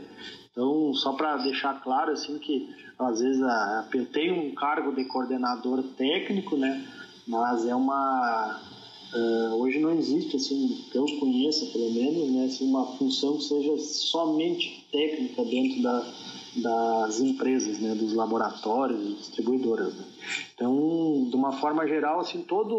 Então, 0.51 0.94
só 0.94 1.13
para 1.13 1.38
deixar 1.38 1.82
claro 1.82 2.12
assim 2.12 2.38
que 2.38 2.70
às 3.00 3.20
vezes 3.20 3.41
a, 3.41 3.89
eu 3.96 4.06
tenho 4.06 4.36
um 4.36 4.53
cargo 4.53 4.96
de 4.96 5.06
coordenador 5.06 5.82
técnico, 5.98 6.56
né, 6.56 6.88
mas 7.27 7.65
é 7.65 7.75
uma 7.75 8.62
uh, 9.15 9.56
hoje 9.56 9.79
não 9.79 9.91
existe 9.91 10.36
assim 10.36 10.86
que 10.91 10.98
eu 11.00 11.06
conheça 11.20 11.65
pelo 11.74 11.91
menos, 11.91 12.29
né, 12.29 12.46
assim, 12.46 12.70
uma 12.70 12.86
função 12.98 13.38
que 13.38 13.44
seja 13.44 13.75
somente 13.77 14.86
técnica 14.91 15.44
dentro 15.44 15.82
da 15.82 16.06
das 16.56 17.20
empresas, 17.20 17.80
né, 17.80 17.94
dos 17.94 18.13
laboratórios, 18.13 19.18
distribuidoras. 19.18 19.94
Né? 19.94 20.06
Então, 20.54 21.27
de 21.30 21.36
uma 21.36 21.51
forma 21.54 21.88
geral, 21.88 22.20
assim, 22.20 22.42
todo 22.42 22.75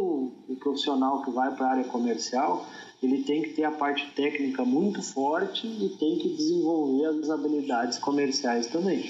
o 0.48 0.56
profissional 0.56 1.22
que 1.22 1.30
vai 1.30 1.54
para 1.54 1.66
a 1.66 1.70
área 1.70 1.84
comercial, 1.84 2.66
ele 3.02 3.22
tem 3.22 3.42
que 3.42 3.50
ter 3.50 3.64
a 3.64 3.70
parte 3.70 4.10
técnica 4.14 4.64
muito 4.64 5.02
forte 5.02 5.66
e 5.66 5.88
tem 5.98 6.18
que 6.18 6.28
desenvolver 6.30 7.06
as 7.06 7.30
habilidades 7.30 7.98
comerciais 7.98 8.66
também. 8.66 9.04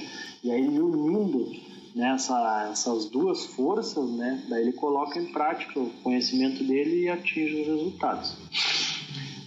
E 0.45 0.50
aí, 0.50 0.67
unindo 0.79 1.50
nessa 1.95 2.35
né, 2.38 2.71
essas 2.71 3.07
duas 3.07 3.47
forças, 3.47 4.09
né, 4.11 4.45
daí 4.49 4.62
ele 4.62 4.73
coloca 4.73 5.19
em 5.19 5.33
prática 5.33 5.81
o 5.81 5.91
conhecimento 6.03 6.62
dele 6.62 7.05
e 7.05 7.09
atinge 7.09 7.62
os 7.62 7.67
resultados. 7.67 8.37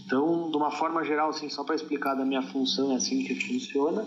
Então, 0.06 0.52
de 0.52 0.58
uma 0.58 0.72
forma 0.72 1.06
geral, 1.06 1.30
assim, 1.30 1.48
só 1.48 1.64
para 1.64 1.76
explicar 1.76 2.16
da 2.16 2.26
minha 2.26 2.42
função, 2.42 2.92
é 2.92 2.96
assim 2.96 3.24
que 3.24 3.34
funciona. 3.34 4.06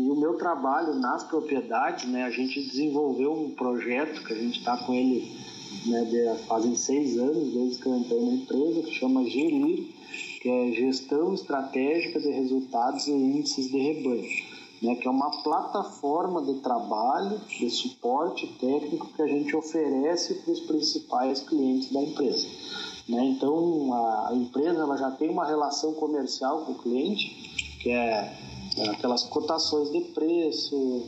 E 0.00 0.10
o 0.10 0.16
meu 0.16 0.38
trabalho 0.38 0.94
nas 0.94 1.24
propriedades, 1.24 2.08
né, 2.08 2.24
a 2.24 2.30
gente 2.30 2.58
desenvolveu 2.58 3.34
um 3.34 3.50
projeto 3.50 4.24
que 4.24 4.32
a 4.32 4.36
gente 4.36 4.58
está 4.58 4.74
com 4.78 4.94
ele 4.94 5.30
né, 5.86 6.04
de, 6.04 6.42
fazem 6.46 6.74
seis 6.74 7.18
anos 7.18 7.52
desde 7.52 7.82
que 7.82 7.86
eu 7.86 7.98
entrei 7.98 8.24
na 8.24 8.32
empresa, 8.32 8.82
que 8.82 8.94
chama 8.94 9.26
Gerir, 9.26 9.88
que 10.40 10.48
é 10.48 10.72
Gestão 10.72 11.34
Estratégica 11.34 12.18
de 12.18 12.30
Resultados 12.30 13.06
e 13.08 13.10
Índices 13.12 13.70
de 13.70 13.76
Rebanho, 13.76 14.24
né, 14.80 14.94
que 14.94 15.06
é 15.06 15.10
uma 15.10 15.42
plataforma 15.42 16.42
de 16.46 16.60
trabalho, 16.60 17.38
de 17.46 17.68
suporte 17.68 18.46
técnico 18.58 19.06
que 19.14 19.20
a 19.20 19.26
gente 19.26 19.54
oferece 19.54 20.32
para 20.36 20.52
os 20.52 20.60
principais 20.60 21.40
clientes 21.40 21.92
da 21.92 22.00
empresa. 22.00 22.48
Né? 23.06 23.22
Então, 23.26 23.92
a 23.92 24.34
empresa 24.34 24.80
ela 24.80 24.96
já 24.96 25.10
tem 25.10 25.28
uma 25.28 25.46
relação 25.46 25.92
comercial 25.92 26.64
com 26.64 26.72
o 26.72 26.78
cliente, 26.78 27.76
que 27.82 27.90
é 27.90 28.49
aquelas 28.90 29.24
cotações 29.24 29.90
de 29.90 30.00
preço, 30.12 31.02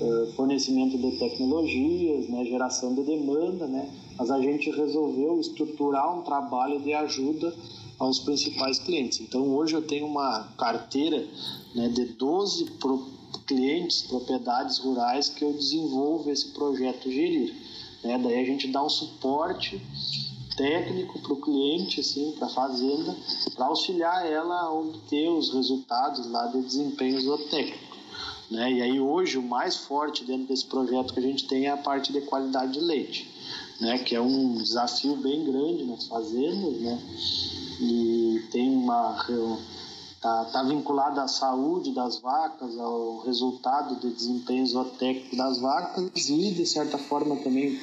eh, 0.00 0.32
fornecimento 0.34 0.98
de 0.98 1.18
tecnologias, 1.18 2.28
né, 2.28 2.44
geração 2.44 2.94
de 2.94 3.02
demanda, 3.02 3.66
né, 3.66 3.90
mas 4.18 4.30
a 4.30 4.40
gente 4.40 4.70
resolveu 4.70 5.40
estruturar 5.40 6.18
um 6.18 6.22
trabalho 6.22 6.80
de 6.80 6.92
ajuda 6.92 7.54
aos 7.98 8.18
principais 8.18 8.78
clientes. 8.78 9.20
Então 9.20 9.54
hoje 9.54 9.74
eu 9.74 9.82
tenho 9.82 10.06
uma 10.06 10.48
carteira 10.58 11.26
né, 11.74 11.88
de 11.88 12.06
12 12.06 12.64
pro 12.80 13.14
clientes, 13.46 14.02
propriedades 14.02 14.78
rurais 14.78 15.28
que 15.28 15.44
eu 15.44 15.52
desenvolvo 15.52 16.30
esse 16.30 16.48
projeto 16.50 17.10
Gerir. 17.10 17.54
Né? 18.02 18.18
Daí 18.18 18.40
a 18.40 18.44
gente 18.44 18.68
dá 18.68 18.82
um 18.82 18.88
suporte 18.88 19.80
técnico 20.56 21.18
para 21.20 21.32
o 21.32 21.40
cliente, 21.40 22.00
assim, 22.00 22.32
para 22.32 22.46
a 22.46 22.50
fazenda, 22.50 23.16
para 23.54 23.66
auxiliar 23.66 24.26
ela 24.26 24.60
a 24.60 24.72
obter 24.72 25.28
os 25.28 25.52
resultados 25.52 26.26
lá 26.30 26.46
de 26.46 26.62
desempenho 26.62 27.20
zootécnico. 27.20 27.94
Né? 28.50 28.72
E 28.72 28.82
aí 28.82 29.00
hoje 29.00 29.38
o 29.38 29.42
mais 29.42 29.76
forte 29.76 30.24
dentro 30.24 30.46
desse 30.46 30.66
projeto 30.66 31.12
que 31.12 31.20
a 31.20 31.22
gente 31.22 31.46
tem 31.46 31.66
é 31.66 31.70
a 31.70 31.76
parte 31.76 32.12
de 32.12 32.20
qualidade 32.22 32.72
de 32.72 32.80
leite, 32.80 33.28
né? 33.80 33.98
que 33.98 34.14
é 34.14 34.20
um 34.20 34.54
desafio 34.54 35.16
bem 35.16 35.44
grande 35.44 35.84
nas 35.84 36.06
fazendas, 36.06 36.80
né? 36.80 37.00
e 37.80 38.42
tem 38.52 38.70
uma 38.70 39.16
está 40.14 40.44
tá 40.46 40.62
vinculado 40.62 41.20
à 41.20 41.28
saúde 41.28 41.92
das 41.92 42.18
vacas, 42.18 42.78
ao 42.78 43.18
resultado 43.20 43.96
de 43.96 44.10
desempenho 44.10 44.66
zootécnico 44.66 45.36
das 45.36 45.58
vacas 45.58 46.28
e 46.28 46.50
de 46.50 46.64
certa 46.64 46.96
forma 46.96 47.36
também 47.36 47.78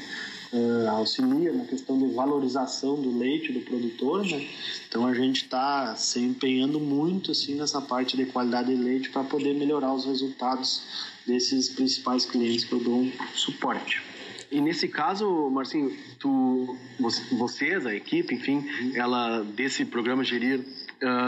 uh, 0.54 0.90
auxilia 0.90 1.52
na 1.52 1.66
questão 1.66 1.98
de 1.98 2.14
valorização 2.14 2.96
do 2.96 3.18
leite 3.18 3.52
do 3.52 3.62
produtor, 3.62 4.26
né? 4.26 4.48
Então 4.88 5.06
a 5.06 5.14
gente 5.14 5.44
está 5.44 5.96
se 5.96 6.20
empenhando 6.20 6.80
muito 6.80 7.32
assim 7.32 7.56
nessa 7.56 7.82
parte 7.82 8.18
de 8.18 8.26
qualidade 8.26 8.76
de 8.76 8.82
leite 8.82 9.10
para 9.10 9.24
poder 9.24 9.54
melhorar 9.54 9.94
os 9.94 10.06
resultados 10.06 10.84
desses 11.26 11.70
principais 11.70 12.26
clientes 12.26 12.66
que 12.66 12.74
eu 12.74 12.80
dou 12.80 13.02
um 13.02 13.12
suporte. 13.34 14.02
E 14.52 14.60
nesse 14.60 14.90
caso, 14.90 15.50
Marcinho, 15.50 15.96
tu, 16.20 16.76
vocês, 17.32 17.86
a 17.86 17.96
equipe, 17.96 18.36
enfim, 18.36 18.66
ela 18.94 19.44
desse 19.44 19.86
programa 19.86 20.26
Gerir 20.26 20.66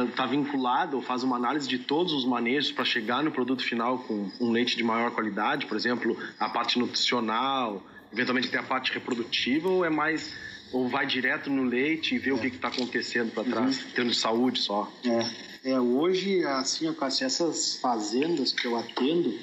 está 0.09 0.25
uh, 0.25 0.29
vinculada 0.29 0.97
ou 0.97 1.01
faz 1.01 1.23
uma 1.23 1.37
análise 1.37 1.65
de 1.65 1.79
todos 1.79 2.11
os 2.11 2.25
manejos 2.25 2.71
para 2.71 2.83
chegar 2.83 3.23
no 3.23 3.31
produto 3.31 3.63
final 3.63 3.99
com 3.99 4.29
um 4.41 4.51
leite 4.51 4.75
de 4.75 4.83
maior 4.83 5.11
qualidade, 5.11 5.67
por 5.67 5.77
exemplo, 5.77 6.17
a 6.37 6.49
parte 6.49 6.77
nutricional, 6.77 7.81
eventualmente 8.13 8.47
tem 8.47 8.59
a 8.59 8.63
parte 8.63 8.93
reprodutiva 8.93 9.67
ou 9.67 9.83
é 9.83 9.89
mais 9.89 10.33
ou 10.71 10.87
vai 10.87 11.05
direto 11.05 11.49
no 11.51 11.63
leite 11.63 12.15
e 12.15 12.17
vê 12.17 12.31
é. 12.31 12.33
o 12.33 12.39
que 12.39 12.47
está 12.47 12.67
acontecendo 12.67 13.31
para 13.31 13.43
trás, 13.43 13.85
uhum. 13.95 14.07
de 14.07 14.15
saúde 14.15 14.59
só? 14.59 14.91
É. 15.05 15.71
é, 15.71 15.79
hoje, 15.79 16.43
assim, 16.45 16.93
essas 17.21 17.75
fazendas 17.75 18.51
que 18.51 18.65
eu 18.65 18.75
atendo, 18.75 19.37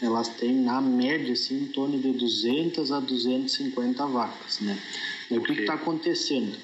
elas 0.00 0.28
têm 0.28 0.54
na 0.54 0.80
média 0.80 1.32
assim, 1.32 1.62
em 1.62 1.66
torno 1.66 1.98
de 1.98 2.12
200 2.12 2.92
a 2.92 3.00
250 3.00 4.06
vacas, 4.06 4.60
né? 4.60 4.78
E 5.30 5.36
o 5.36 5.42
que 5.42 5.52
está 5.52 5.74
acontecendo? 5.74 6.56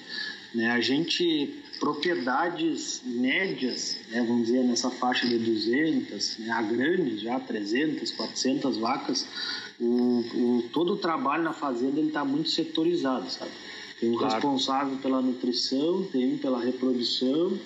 Né, 0.54 0.71
a 0.71 0.81
gente, 0.81 1.62
propriedades 1.81 3.00
médias, 3.07 3.99
né, 4.11 4.23
vamos 4.23 4.49
dizer, 4.49 4.62
nessa 4.62 4.90
faixa 4.90 5.26
de 5.26 5.38
200, 5.38 6.38
né, 6.38 6.50
a 6.50 6.61
grandes 6.61 7.23
já, 7.23 7.40
300, 7.40 8.12
400 8.12 8.76
vacas, 8.76 9.26
o, 9.81 9.85
o, 9.85 10.64
todo 10.73 10.95
o 10.95 10.97
trabalho 10.97 11.43
na 11.43 11.52
fazenda 11.52 11.99
ele 11.99 12.09
está 12.09 12.25
muito 12.25 12.50
setorizado, 12.50 13.31
sabe? 13.31 13.50
Tem 14.00 14.11
um 14.11 14.17
claro. 14.17 14.35
responsável 14.35 14.97
pela 14.99 15.23
nutrição, 15.23 16.05
tem 16.11 16.35
um 16.35 16.38
pela 16.38 16.61
reprodução, 16.61 17.59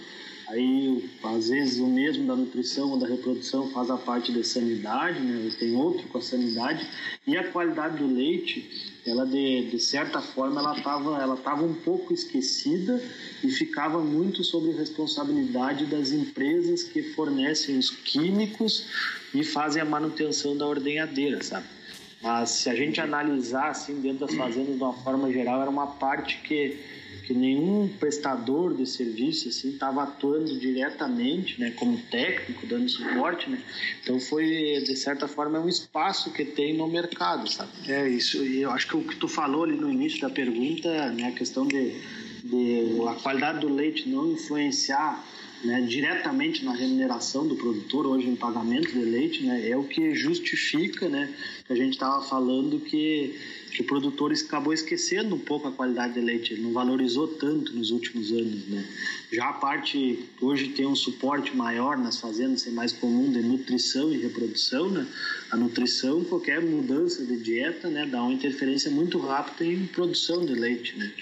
Aí, 0.49 1.05
às 1.25 1.49
vezes, 1.49 1.81
o 1.81 1.87
mesmo 1.89 2.25
da 2.25 2.37
nutrição 2.37 2.91
ou 2.91 2.99
da 2.99 3.07
reprodução 3.07 3.69
faz 3.71 3.91
a 3.91 3.97
parte 3.97 4.31
da 4.31 4.45
sanidade, 4.45 5.19
né? 5.19 5.51
Tem 5.59 5.75
outro 5.75 6.07
com 6.07 6.19
a 6.19 6.23
sanidade. 6.23 6.87
E 7.27 7.37
a 7.37 7.51
qualidade 7.51 7.99
do 7.99 8.07
leite, 8.07 9.01
ela 9.05 9.27
de, 9.27 9.69
de 9.69 9.81
certa 9.81 10.21
forma, 10.21 10.61
ela 10.61 10.79
estava 10.79 11.21
ela 11.21 11.37
tava 11.37 11.65
um 11.65 11.75
pouco 11.75 12.15
esquecida 12.15 13.03
e 13.43 13.51
ficava 13.51 13.99
muito 13.99 14.45
sobre 14.45 14.71
responsabilidade 14.71 15.85
das 15.87 16.13
empresas 16.13 16.85
que 16.85 17.03
fornecem 17.15 17.77
os 17.77 17.91
químicos 17.91 18.87
e 19.35 19.43
fazem 19.43 19.83
a 19.83 19.85
manutenção 19.85 20.57
da 20.57 20.65
ordenhadeira, 20.65 21.43
sabe? 21.43 21.67
Mas 22.23 22.51
se 22.51 22.71
a 22.71 22.75
gente 22.75 23.01
analisar 23.01 23.71
assim 23.71 24.01
dentro 24.01 24.27
das 24.27 24.35
fazendas 24.35 24.77
de 24.77 24.83
uma 24.83 24.95
forma 24.95 25.31
geral, 25.33 25.61
era 25.61 25.71
uma 25.71 25.87
parte 25.87 26.39
que 26.43 26.79
que 27.27 27.35
nenhum 27.35 27.89
prestador 27.99 28.73
de 28.73 28.87
serviço 28.87 29.49
assim 29.49 29.71
estava 29.71 30.05
atuando 30.05 30.59
diretamente, 30.61 31.61
né, 31.61 31.73
como 31.73 31.99
técnico 32.03 32.65
dando 32.67 32.89
suporte, 32.89 33.51
né. 33.51 33.61
Então 34.01 34.21
foi 34.21 34.47
de 34.85 34.97
certa 34.97 35.27
forma 35.27 35.59
é 35.59 35.61
um 35.61 35.69
espaço 35.69 36.33
que 36.33 36.45
tem 36.45 36.75
no 36.75 36.87
mercado, 36.87 37.51
sabe? 37.51 37.71
É 37.89 38.09
isso. 38.09 38.45
E 38.45 38.63
eu 38.63 38.71
acho 38.71 38.87
que 38.87 38.97
o 38.97 39.03
que 39.03 39.17
tu 39.17 39.27
falou 39.27 39.65
ali 39.65 39.77
no 39.77 39.91
início 39.91 40.21
da 40.21 40.31
pergunta, 40.31 41.11
né, 41.11 41.25
a 41.25 41.33
questão 41.33 41.67
de, 41.67 42.01
de 42.45 43.01
a 43.09 43.15
qualidade 43.15 43.59
do 43.59 43.69
leite 43.69 44.09
não 44.09 44.31
influenciar 44.31 45.21
né, 45.67 45.81
diretamente 45.83 46.65
na 46.65 46.73
remuneração 46.73 47.47
do 47.47 47.57
produtor, 47.57 48.07
hoje 48.07 48.29
em 48.29 48.37
pagamento 48.37 48.93
de 48.93 49.05
leite, 49.05 49.43
né, 49.43 49.69
é 49.69 49.77
o 49.77 49.83
que 49.83 50.15
justifica, 50.15 51.09
né, 51.09 51.35
que 51.67 51.73
a 51.73 51.77
gente 51.77 51.95
estava 51.95 52.23
falando 52.27 52.79
que, 52.79 53.35
que 53.73 53.83
o 53.83 53.85
produtor 53.85 54.33
acabou 54.33 54.73
esquecendo 54.73 55.35
um 55.35 55.39
pouco 55.39 55.67
a 55.67 55.73
qualidade 55.73 56.15
de 56.15 56.21
leite, 56.21 56.53
ele 56.53 56.63
não 56.63 56.73
valorizou 56.73 57.27
tanto 57.27 57.73
nos 57.73 57.91
últimos 57.91 58.31
anos. 58.31 58.67
Né. 58.69 58.87
Já 59.33 59.49
a 59.49 59.53
parte, 59.55 60.25
hoje 60.41 60.69
tem 60.69 60.87
um 60.87 60.95
suporte 60.95 61.55
maior 61.57 61.99
nas 61.99 62.21
fazendas, 62.21 62.67
é 62.67 62.71
mais 62.71 62.93
comum 62.93 63.31
de 63.33 63.41
nutrição 63.41 64.13
e 64.13 64.19
reprodução, 64.19 64.89
né, 64.89 65.07
a 65.51 65.57
nutrição, 65.57 66.25
qualquer 66.25 66.63
mudança 66.63 67.25
de 67.25 67.37
dieta, 67.37 67.89
né, 67.89 68.07
dá 68.07 68.23
uma 68.23 68.33
interferência 68.33 68.91
muito 68.91 69.19
rápida 69.19 69.65
em 69.65 69.87
produção 69.87 70.47
de 70.47 70.55
leite, 70.55 70.97
né. 70.97 71.13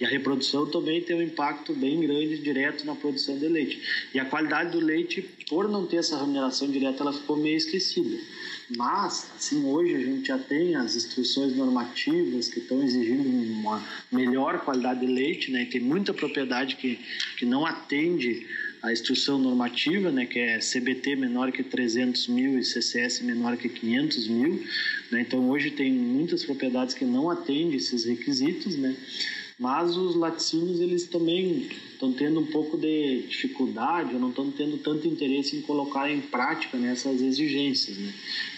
E 0.00 0.04
a 0.04 0.08
reprodução 0.08 0.66
também 0.66 1.00
tem 1.00 1.16
um 1.16 1.22
impacto 1.22 1.72
bem 1.72 2.00
grande 2.00 2.38
direto 2.38 2.86
na 2.86 2.94
produção 2.94 3.36
de 3.36 3.48
leite. 3.48 3.82
E 4.14 4.20
a 4.20 4.24
qualidade 4.24 4.70
do 4.70 4.78
leite, 4.78 5.22
por 5.48 5.68
não 5.68 5.86
ter 5.86 5.96
essa 5.96 6.16
remuneração 6.16 6.70
direta, 6.70 7.02
ela 7.02 7.12
ficou 7.12 7.36
meio 7.36 7.56
esquecida. 7.56 8.16
Mas, 8.76 9.30
assim, 9.36 9.64
hoje 9.64 9.94
a 9.94 10.00
gente 10.00 10.28
já 10.28 10.38
tem 10.38 10.76
as 10.76 10.94
instruções 10.94 11.56
normativas 11.56 12.48
que 12.48 12.60
estão 12.60 12.82
exigindo 12.82 13.28
uma 13.28 13.82
melhor 14.12 14.60
qualidade 14.60 15.00
de 15.00 15.06
leite, 15.06 15.50
né? 15.50 15.64
Tem 15.64 15.80
muita 15.80 16.14
propriedade 16.14 16.76
que, 16.76 17.00
que 17.36 17.46
não 17.46 17.66
atende 17.66 18.46
a 18.82 18.92
instrução 18.92 19.38
normativa, 19.38 20.10
né, 20.10 20.24
que 20.24 20.38
é 20.38 20.58
CBT 20.58 21.16
menor 21.16 21.50
que 21.50 21.64
300 21.64 22.28
mil 22.28 22.58
e 22.58 22.64
CCS 22.64 23.22
menor 23.22 23.56
que 23.56 23.68
500 23.68 24.28
mil. 24.28 24.64
Né? 25.10 25.22
Então, 25.22 25.48
hoje 25.48 25.70
tem 25.72 25.92
muitas 25.92 26.44
propriedades 26.44 26.94
que 26.94 27.04
não 27.04 27.28
atendem 27.30 27.74
esses 27.74 28.04
requisitos, 28.04 28.76
né? 28.76 28.94
Mas 29.58 29.96
os 29.96 30.14
laticínios, 30.14 30.78
eles 30.80 31.08
também 31.08 31.68
estão 31.92 32.12
tendo 32.12 32.38
um 32.38 32.46
pouco 32.46 32.76
de 32.78 33.22
dificuldade, 33.22 34.14
ou 34.14 34.20
não 34.20 34.30
estão 34.30 34.52
tendo 34.52 34.78
tanto 34.78 35.08
interesse 35.08 35.56
em 35.56 35.62
colocar 35.62 36.08
em 36.08 36.20
prática 36.20 36.78
nessas 36.78 37.20
exigências, 37.20 37.96
né? 37.98 38.14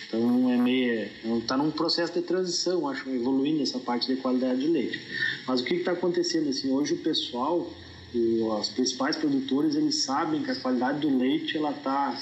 Então 0.07 0.51
é 0.51 0.59
meio 0.59 1.09
está 1.39 1.57
num 1.57 1.71
processo 1.71 2.13
de 2.13 2.21
transição, 2.21 2.87
acho, 2.89 3.09
evoluindo 3.09 3.63
essa 3.63 3.79
parte 3.79 4.07
de 4.09 4.21
qualidade 4.21 4.61
de 4.61 4.67
leite. 4.67 5.01
Mas 5.47 5.61
o 5.61 5.65
que 5.65 5.77
está 5.77 5.93
acontecendo 5.93 6.51
assim? 6.51 6.71
Hoje 6.71 6.95
o 6.95 6.99
pessoal, 6.99 7.73
os 8.13 8.69
principais 8.69 9.17
produtores, 9.17 9.77
eles 9.77 10.03
sabem 10.03 10.43
que 10.43 10.51
a 10.51 10.57
qualidade 10.57 11.01
do 11.01 11.17
leite 11.17 11.57
ela 11.57 11.71
está 11.71 12.21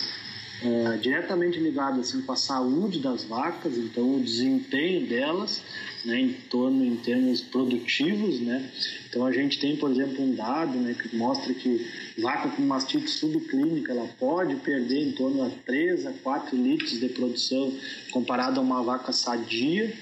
é, 0.62 0.97
diretamente 0.97 1.59
ligada 1.59 2.00
assim 2.00 2.23
com 2.23 2.33
a 2.33 2.37
saúde 2.37 2.99
das 2.99 3.25
vacas, 3.25 3.77
então 3.77 4.17
o 4.17 4.21
desempenho 4.21 5.07
delas 5.07 5.62
né, 6.05 6.21
em 6.21 6.33
torno 6.33 6.85
em 6.85 6.97
termos 6.97 7.41
produtivos, 7.41 8.41
né? 8.41 8.71
Então 9.09 9.25
a 9.27 9.33
gente 9.33 9.59
tem, 9.59 9.77
por 9.77 9.91
exemplo, 9.91 10.23
um 10.23 10.35
dado, 10.35 10.79
né, 10.79 10.95
que 10.95 11.17
mostra 11.17 11.53
que 11.55 11.87
vaca 12.19 12.49
com 12.50 12.62
mastite 12.62 13.09
subclínica 13.09 13.93
ela 13.93 14.09
pode 14.19 14.57
perder 14.57 15.09
em 15.09 15.12
torno 15.12 15.45
a 15.45 15.50
3 15.67 16.07
a 16.07 16.12
4 16.12 16.57
litros 16.57 16.99
de 16.99 17.09
produção 17.09 17.73
comparado 18.11 18.61
a 18.61 18.62
uma 18.62 18.83
vaca 18.83 19.12
sadia, 19.12 19.93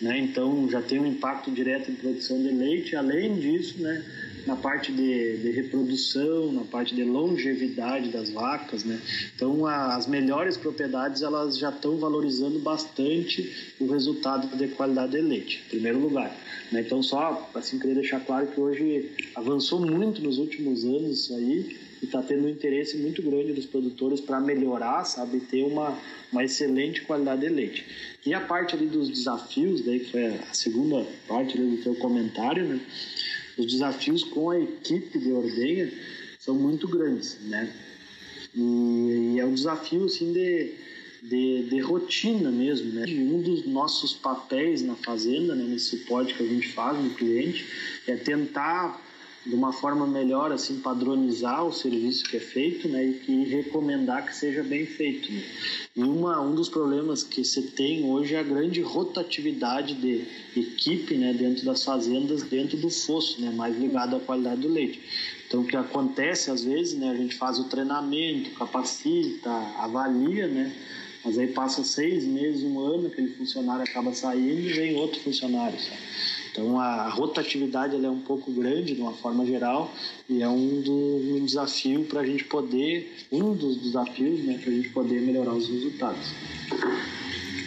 né? 0.00 0.18
Então 0.18 0.68
já 0.70 0.82
tem 0.82 0.98
um 0.98 1.06
impacto 1.06 1.50
direto 1.50 1.90
em 1.90 1.94
produção 1.94 2.42
de 2.42 2.50
leite. 2.50 2.94
Além 2.94 3.34
disso, 3.38 3.80
né, 3.80 4.04
na 4.46 4.56
parte 4.56 4.92
de, 4.92 5.38
de, 5.38 5.50
reprodução, 5.50 6.52
na 6.52 6.62
parte 6.62 6.94
de 6.94 7.02
longevidade 7.02 8.10
das 8.10 8.30
vacas, 8.30 8.84
né? 8.84 9.00
Então, 9.34 9.66
a, 9.66 9.96
as 9.96 10.06
melhores 10.06 10.56
propriedades 10.56 11.22
elas 11.22 11.58
já 11.58 11.70
estão 11.70 11.98
valorizando 11.98 12.58
bastante 12.60 13.74
o 13.80 13.90
resultado 13.90 14.56
de 14.56 14.68
qualidade 14.68 15.12
de 15.12 15.20
leite, 15.20 15.62
em 15.66 15.70
primeiro 15.70 15.98
lugar. 15.98 16.34
Né? 16.70 16.80
Então, 16.80 17.02
só 17.02 17.50
assim 17.54 17.78
queria 17.78 17.96
deixar 17.96 18.20
claro 18.20 18.46
que 18.46 18.60
hoje 18.60 19.10
avançou 19.34 19.80
muito 19.80 20.22
nos 20.22 20.38
últimos 20.38 20.84
anos 20.84 21.20
isso 21.20 21.34
aí 21.34 21.76
e 22.00 22.04
está 22.04 22.22
tendo 22.22 22.44
um 22.44 22.48
interesse 22.48 22.96
muito 22.98 23.22
grande 23.22 23.52
dos 23.52 23.66
produtores 23.66 24.20
para 24.20 24.38
melhorar, 24.38 25.04
sabe, 25.04 25.40
ter 25.40 25.62
uma 25.62 25.98
uma 26.32 26.44
excelente 26.44 27.02
qualidade 27.02 27.42
de 27.42 27.48
leite. 27.48 27.86
E 28.24 28.34
a 28.34 28.40
parte 28.40 28.74
ali 28.74 28.86
dos 28.86 29.08
desafios, 29.08 29.82
daí 29.82 30.00
que 30.00 30.10
foi 30.10 30.26
a 30.26 30.54
segunda 30.54 31.06
parte 31.28 31.56
do 31.56 31.76
teu 31.82 31.94
comentário, 31.94 32.64
né? 32.64 32.80
Os 33.56 33.66
desafios 33.66 34.22
com 34.24 34.50
a 34.50 34.60
equipe 34.60 35.18
de 35.18 35.32
ordenha 35.32 35.92
são 36.38 36.54
muito 36.54 36.86
grandes, 36.86 37.38
né? 37.42 37.72
E, 38.54 39.34
e 39.34 39.40
é 39.40 39.44
um 39.44 39.54
desafio 39.54 40.04
assim 40.04 40.32
de, 40.32 40.74
de, 41.22 41.62
de, 41.68 41.80
rotina 41.80 42.50
mesmo, 42.50 42.92
né? 42.92 43.04
Um 43.08 43.42
dos 43.42 43.66
nossos 43.66 44.12
papéis 44.14 44.82
na 44.82 44.94
fazenda, 44.94 45.54
né, 45.54 45.64
nesse 45.64 45.98
suporte 45.98 46.34
que 46.34 46.42
a 46.42 46.46
gente 46.46 46.68
faz 46.68 47.02
no 47.02 47.10
cliente, 47.10 47.66
é 48.06 48.16
tentar 48.16 49.05
de 49.46 49.54
uma 49.54 49.72
forma 49.72 50.06
melhor 50.06 50.50
assim 50.50 50.80
padronizar 50.80 51.64
o 51.64 51.72
serviço 51.72 52.24
que 52.24 52.36
é 52.36 52.40
feito 52.40 52.88
né, 52.88 53.04
e 53.06 53.14
que 53.14 53.44
recomendar 53.44 54.26
que 54.26 54.34
seja 54.34 54.62
bem 54.62 54.84
feito 54.84 55.32
né? 55.32 55.42
e 55.94 56.02
uma 56.02 56.40
um 56.40 56.54
dos 56.54 56.68
problemas 56.68 57.22
que 57.22 57.44
se 57.44 57.62
tem 57.62 58.04
hoje 58.04 58.34
é 58.34 58.40
a 58.40 58.42
grande 58.42 58.82
rotatividade 58.82 59.94
de 59.94 60.26
equipe 60.56 61.14
né 61.14 61.32
dentro 61.32 61.64
das 61.64 61.84
fazendas 61.84 62.42
dentro 62.42 62.76
do 62.76 62.90
fosso 62.90 63.40
né 63.40 63.50
mais 63.50 63.78
ligado 63.78 64.16
à 64.16 64.20
qualidade 64.20 64.62
do 64.62 64.68
leite 64.68 65.00
então 65.46 65.60
o 65.60 65.66
que 65.66 65.76
acontece 65.76 66.50
às 66.50 66.64
vezes 66.64 66.98
né 66.98 67.10
a 67.10 67.16
gente 67.16 67.36
faz 67.36 67.58
o 67.58 67.64
treinamento 67.64 68.50
capacita 68.50 69.50
avalia 69.78 70.48
né 70.48 70.74
mas 71.24 71.38
aí 71.38 71.48
passa 71.48 71.84
seis 71.84 72.24
meses 72.24 72.62
um 72.62 72.80
ano 72.80 73.06
aquele 73.06 73.28
funcionário 73.28 73.82
acaba 73.82 74.12
saindo 74.12 74.60
e 74.60 74.72
vem 74.72 74.96
outro 74.96 75.20
funcionário 75.20 75.78
sabe? 75.78 75.98
Então 76.56 76.80
a 76.80 77.10
rotatividade 77.10 78.02
é 78.02 78.08
um 78.08 78.20
pouco 78.20 78.50
grande 78.50 78.94
de 78.94 79.02
uma 79.02 79.12
forma 79.12 79.44
geral 79.44 79.92
e 80.26 80.42
é 80.42 80.48
um, 80.48 80.80
do, 80.80 81.36
um 81.36 81.44
desafio 81.44 82.04
para 82.04 82.20
a 82.20 82.26
gente 82.26 82.44
poder, 82.44 83.14
um 83.30 83.54
dos 83.54 83.76
desafios 83.82 84.42
né, 84.42 84.58
para 84.58 84.72
a 84.72 84.74
gente 84.74 84.88
poder 84.88 85.20
melhorar 85.20 85.52
os 85.52 85.68
resultados. 85.68 86.34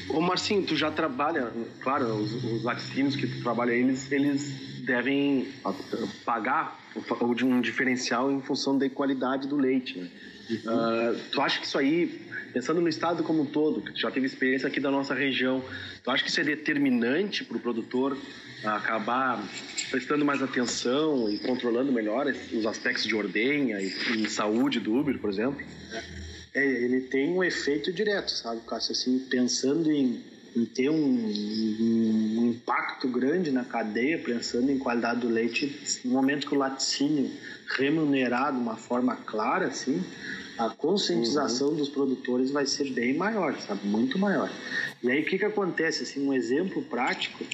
Ô 0.10 0.20
Marcinho, 0.20 0.64
tu 0.64 0.76
já 0.76 0.90
trabalha, 0.90 1.54
claro, 1.82 2.16
os, 2.16 2.44
os 2.44 2.64
laticínios 2.64 3.16
que 3.16 3.28
tu 3.28 3.44
trabalha, 3.44 3.74
eles, 3.74 4.12
eles 4.12 4.82
devem 4.84 5.48
pagar 6.26 6.80
um 7.44 7.62
diferencial 7.62 8.32
em 8.32 8.42
função 8.42 8.76
da 8.76 8.90
qualidade 8.90 9.48
do 9.48 9.56
leite, 9.56 10.00
né? 10.00 10.10
Uhum. 10.50 10.58
Uh, 10.58 11.20
tu 11.32 11.42
acha 11.42 11.60
que 11.60 11.68
isso 11.68 11.78
aí 11.78 12.28
pensando 12.54 12.82
no 12.82 12.88
estado 12.88 13.24
como 13.24 13.42
um 13.42 13.46
todo, 13.46 13.82
que 13.82 14.00
já 14.00 14.12
teve 14.12 14.26
experiência 14.26 14.68
aqui 14.68 14.80
da 14.80 14.92
nossa 14.92 15.14
região, 15.14 15.64
tu 16.04 16.12
acha 16.12 16.24
que 16.24 16.30
isso 16.30 16.40
é 16.40 16.44
determinante 16.44 17.44
para 17.44 17.58
o 17.58 17.60
produtor 17.60 18.18
acabar 18.64 19.42
prestando 19.90 20.26
mais 20.26 20.42
atenção 20.42 21.30
e 21.30 21.40
controlando 21.40 21.92
melhor 21.92 22.28
os 22.28 22.66
aspectos 22.66 23.06
de 23.06 23.16
ordenha 23.16 23.80
e, 23.80 24.24
e 24.24 24.30
saúde 24.30 24.80
do 24.80 24.94
Uber, 24.96 25.18
por 25.20 25.30
exemplo? 25.30 25.66
É, 26.54 26.66
ele 26.66 27.02
tem 27.02 27.30
um 27.30 27.44
efeito 27.44 27.94
direto, 27.94 28.32
sabe, 28.32 28.62
Cássio? 28.68 28.92
Assim, 28.92 29.20
pensando 29.30 29.92
em, 29.92 30.22
em 30.56 30.66
ter 30.66 30.90
um, 30.90 30.96
um, 30.96 32.40
um, 32.40 32.50
impacto 32.50 33.08
grande 33.08 33.52
na 33.52 33.64
cadeia, 33.64 34.18
pensando 34.18 34.72
em 34.72 34.78
qualidade 34.78 35.22
do 35.22 35.30
leite, 35.30 35.80
no 36.04 36.12
momento 36.12 36.48
que 36.48 36.56
o 36.56 36.58
laticínio 36.58 37.32
remunerar 37.78 38.52
de 38.52 38.58
uma 38.58 38.76
forma 38.76 39.16
clara, 39.16 39.68
assim, 39.68 40.04
a 40.60 40.70
conscientização 40.70 41.70
uhum. 41.70 41.76
dos 41.76 41.88
produtores 41.88 42.52
vai 42.52 42.66
ser 42.66 42.92
bem 42.92 43.16
maior, 43.16 43.58
sabe? 43.62 43.88
Muito 43.88 44.20
maior. 44.20 44.52
E 45.02 45.10
aí 45.10 45.22
o 45.22 45.26
que, 45.26 45.38
que 45.38 45.46
acontece? 45.46 46.04
Assim, 46.04 46.28
um 46.28 46.34
exemplo 46.34 46.82
prático 46.84 47.46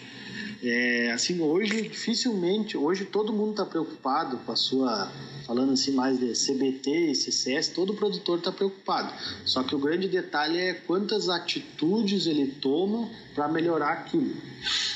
É, 0.64 1.12
assim, 1.12 1.40
hoje 1.40 1.84
dificilmente, 1.84 2.76
hoje 2.76 3.06
todo 3.06 3.32
mundo 3.32 3.52
está 3.52 3.66
preocupado 3.66 4.38
com 4.38 4.52
a 4.52 4.56
sua, 4.56 5.12
falando 5.46 5.74
assim 5.74 5.92
mais 5.92 6.18
de 6.18 6.34
CBT 6.34 7.12
e 7.12 7.16
CCS, 7.16 7.68
todo 7.68 7.94
produtor 7.94 8.40
está 8.40 8.52
preocupado. 8.52 9.14
Só 9.46 9.62
que 9.62 9.76
o 9.76 9.80
grande 9.80 10.08
detalhe 10.08 10.58
é 10.58 10.74
quantas 10.74 11.30
atitudes 11.30 12.26
ele 12.26 12.48
toma 12.48 13.08
para 13.36 13.48
melhorar 13.48 13.92
aquilo. 13.92 14.34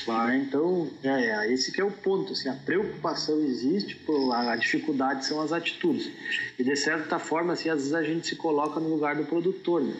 Claro. 0.04 0.34
Então, 0.34 0.90
é, 1.04 1.08
é, 1.08 1.52
esse 1.52 1.70
que 1.70 1.80
é 1.80 1.84
o 1.84 1.90
ponto. 1.90 2.32
Assim, 2.32 2.48
a 2.48 2.54
preocupação 2.54 3.38
existe, 3.40 4.00
a 4.32 4.56
dificuldade 4.56 5.26
são 5.26 5.40
as 5.40 5.52
atitudes. 5.52 6.10
E 6.58 6.64
de 6.64 6.74
certa 6.74 7.18
forma, 7.18 7.52
assim, 7.52 7.68
vezes 7.68 7.92
a 8.00 8.04
gente 8.04 8.26
se 8.26 8.36
coloca 8.36 8.80
no 8.80 8.88
lugar 8.88 9.16
do 9.16 9.24
produtor. 9.24 9.82
Né? 9.82 9.94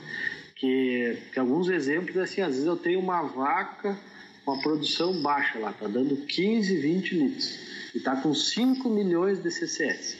Que, 0.56 1.16
que 1.32 1.38
alguns 1.38 1.68
exemplos, 1.68 2.16
assim, 2.16 2.40
às 2.40 2.50
vezes 2.50 2.66
eu 2.66 2.76
tenho 2.76 3.00
uma 3.00 3.22
vaca 3.22 3.96
com 4.44 4.52
a 4.52 4.58
produção 4.58 5.20
baixa 5.22 5.58
lá, 5.58 5.72
tá 5.72 5.86
dando 5.86 6.16
15, 6.16 6.76
20 6.76 7.14
litros 7.14 7.58
e 7.94 7.98
está 7.98 8.16
com 8.16 8.34
5 8.34 8.88
milhões 8.88 9.42
de 9.42 9.50
CCS. 9.50 10.16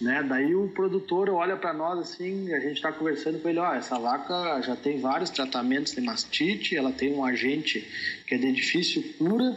Né? 0.00 0.22
Daí 0.28 0.54
o 0.54 0.68
produtor 0.68 1.30
olha 1.30 1.56
para 1.56 1.72
nós 1.72 1.98
assim, 1.98 2.52
a 2.52 2.60
gente 2.60 2.76
está 2.76 2.92
conversando 2.92 3.40
com 3.40 3.48
ele, 3.48 3.58
ó, 3.58 3.74
essa 3.74 3.98
vaca 3.98 4.60
já 4.60 4.76
tem 4.76 5.00
vários 5.00 5.30
tratamentos 5.30 5.92
de 5.92 6.00
mastite, 6.00 6.76
ela 6.76 6.92
tem 6.92 7.12
um 7.12 7.24
agente 7.24 7.86
que 8.26 8.34
é 8.34 8.38
de 8.38 8.52
difícil 8.52 9.02
cura, 9.16 9.56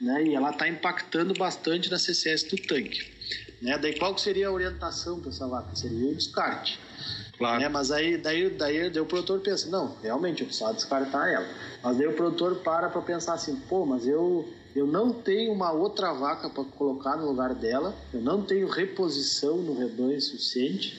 né? 0.00 0.24
E 0.24 0.34
ela 0.34 0.50
está 0.50 0.68
impactando 0.68 1.34
bastante 1.34 1.90
na 1.90 1.98
CCS 1.98 2.44
do 2.44 2.56
tanque. 2.56 3.19
Né? 3.60 3.76
Daí 3.78 3.98
qual 3.98 4.14
que 4.14 4.20
seria 4.20 4.48
a 4.48 4.52
orientação 4.52 5.20
para 5.20 5.30
essa 5.30 5.46
vaca? 5.46 5.74
Seria 5.74 6.10
o 6.10 6.14
descarte. 6.14 6.78
Claro. 7.36 7.60
Né? 7.60 7.68
Mas 7.68 7.90
aí 7.90 8.16
daí, 8.16 8.50
daí, 8.50 8.90
daí 8.90 9.00
o 9.00 9.06
produtor 9.06 9.40
pensa, 9.40 9.68
não, 9.70 9.96
realmente 10.02 10.42
eu 10.42 10.46
precisava 10.46 10.74
descartar 10.74 11.28
ela. 11.28 11.48
Mas 11.82 11.96
daí 11.96 12.06
o 12.06 12.14
produtor 12.14 12.56
para 12.56 12.88
para 12.88 13.00
pensar 13.02 13.34
assim, 13.34 13.56
pô, 13.68 13.86
mas 13.86 14.06
eu 14.06 14.48
eu 14.74 14.86
não 14.86 15.12
tenho 15.12 15.52
uma 15.52 15.72
outra 15.72 16.12
vaca 16.12 16.48
para 16.48 16.62
colocar 16.62 17.16
no 17.16 17.26
lugar 17.26 17.54
dela, 17.54 17.94
eu 18.14 18.20
não 18.20 18.42
tenho 18.42 18.68
reposição 18.68 19.56
no 19.56 19.76
rebanho 19.76 20.20
suficiente, 20.20 20.96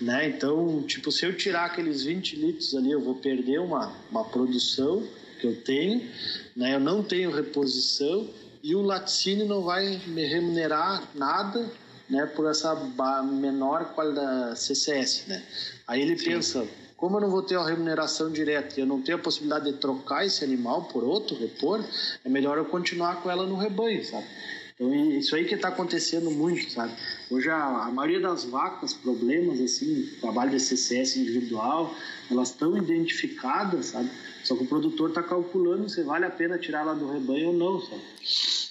né? 0.00 0.28
Então, 0.28 0.82
tipo, 0.82 1.12
se 1.12 1.24
eu 1.24 1.36
tirar 1.36 1.66
aqueles 1.66 2.02
20 2.02 2.36
litros 2.36 2.74
ali, 2.74 2.90
eu 2.90 3.00
vou 3.00 3.14
perder 3.16 3.60
uma, 3.60 3.92
uma 4.10 4.24
produção 4.24 5.06
que 5.40 5.46
eu 5.46 5.62
tenho, 5.62 6.08
né? 6.56 6.74
Eu 6.74 6.80
não 6.80 7.02
tenho 7.02 7.30
reposição 7.30 8.28
e 8.66 8.74
o 8.74 8.82
laticínio 8.82 9.46
não 9.46 9.62
vai 9.62 9.96
me 10.08 10.24
remunerar 10.24 11.00
nada, 11.14 11.70
né? 12.10 12.26
Por 12.26 12.50
essa 12.50 12.74
menor 13.22 13.94
qualidade 13.94 14.58
CCS, 14.58 15.22
né? 15.28 15.40
Aí 15.86 16.02
ele 16.02 16.18
Sim. 16.18 16.24
pensa, 16.24 16.66
como 16.96 17.16
eu 17.16 17.20
não 17.20 17.30
vou 17.30 17.44
ter 17.44 17.56
uma 17.56 17.68
remuneração 17.68 18.28
direta 18.28 18.74
e 18.76 18.80
eu 18.80 18.86
não 18.86 19.00
tenho 19.00 19.18
a 19.18 19.20
possibilidade 19.20 19.70
de 19.70 19.78
trocar 19.78 20.26
esse 20.26 20.42
animal 20.42 20.82
por 20.86 21.04
outro, 21.04 21.38
repor, 21.38 21.80
é 22.24 22.28
melhor 22.28 22.58
eu 22.58 22.64
continuar 22.64 23.22
com 23.22 23.30
ela 23.30 23.46
no 23.46 23.54
rebanho, 23.54 24.04
sabe? 24.04 24.26
Então, 24.74 24.92
isso 24.92 25.36
aí 25.36 25.44
que 25.44 25.54
está 25.54 25.68
acontecendo 25.68 26.28
muito, 26.32 26.68
sabe? 26.72 26.92
Hoje, 27.30 27.48
a, 27.48 27.84
a, 27.84 27.90
maioria 27.92 28.20
das 28.20 28.44
vacas, 28.44 28.92
problemas, 28.92 29.60
assim, 29.60 30.10
trabalho 30.20 30.50
de 30.50 30.58
CCS 30.58 31.16
individual, 31.16 31.94
elas 32.28 32.50
estão 32.50 32.76
identificadas, 32.76 33.86
sabe? 33.86 34.10
Só 34.46 34.54
que 34.54 34.62
o 34.62 34.66
produtor 34.66 35.08
está 35.08 35.24
calculando 35.24 35.88
se 35.88 36.04
vale 36.04 36.24
a 36.24 36.30
pena 36.30 36.56
tirar 36.56 36.82
ela 36.82 36.94
do 36.94 37.10
rebanho 37.10 37.48
ou 37.48 37.52
não, 37.52 37.80
sabe? 37.80 38.00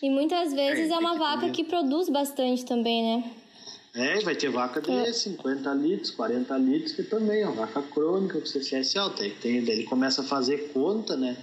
E 0.01 0.09
muitas 0.09 0.53
vezes 0.53 0.89
é, 0.89 0.93
é 0.93 0.97
uma 0.97 1.17
vaca 1.17 1.49
que 1.49 1.65
produz 1.65 2.07
bastante 2.07 2.63
também, 2.63 3.03
né? 3.03 3.31
É, 3.93 4.19
vai 4.21 4.35
ter 4.35 4.49
vaca 4.49 4.79
de 4.79 4.89
é. 4.89 5.11
50 5.11 5.73
litros, 5.73 6.11
40 6.11 6.57
litros, 6.59 6.93
que 6.93 7.03
também 7.03 7.41
é 7.41 7.45
uma 7.45 7.65
vaca 7.65 7.81
crônica 7.81 8.39
com 8.39 8.45
CCS 8.45 8.95
alta. 8.95 9.23
Aí 9.23 9.31
tem, 9.31 9.65
daí 9.65 9.79
ele 9.79 9.83
começa 9.83 10.21
a 10.21 10.23
fazer 10.23 10.69
conta, 10.73 11.17
né? 11.17 11.35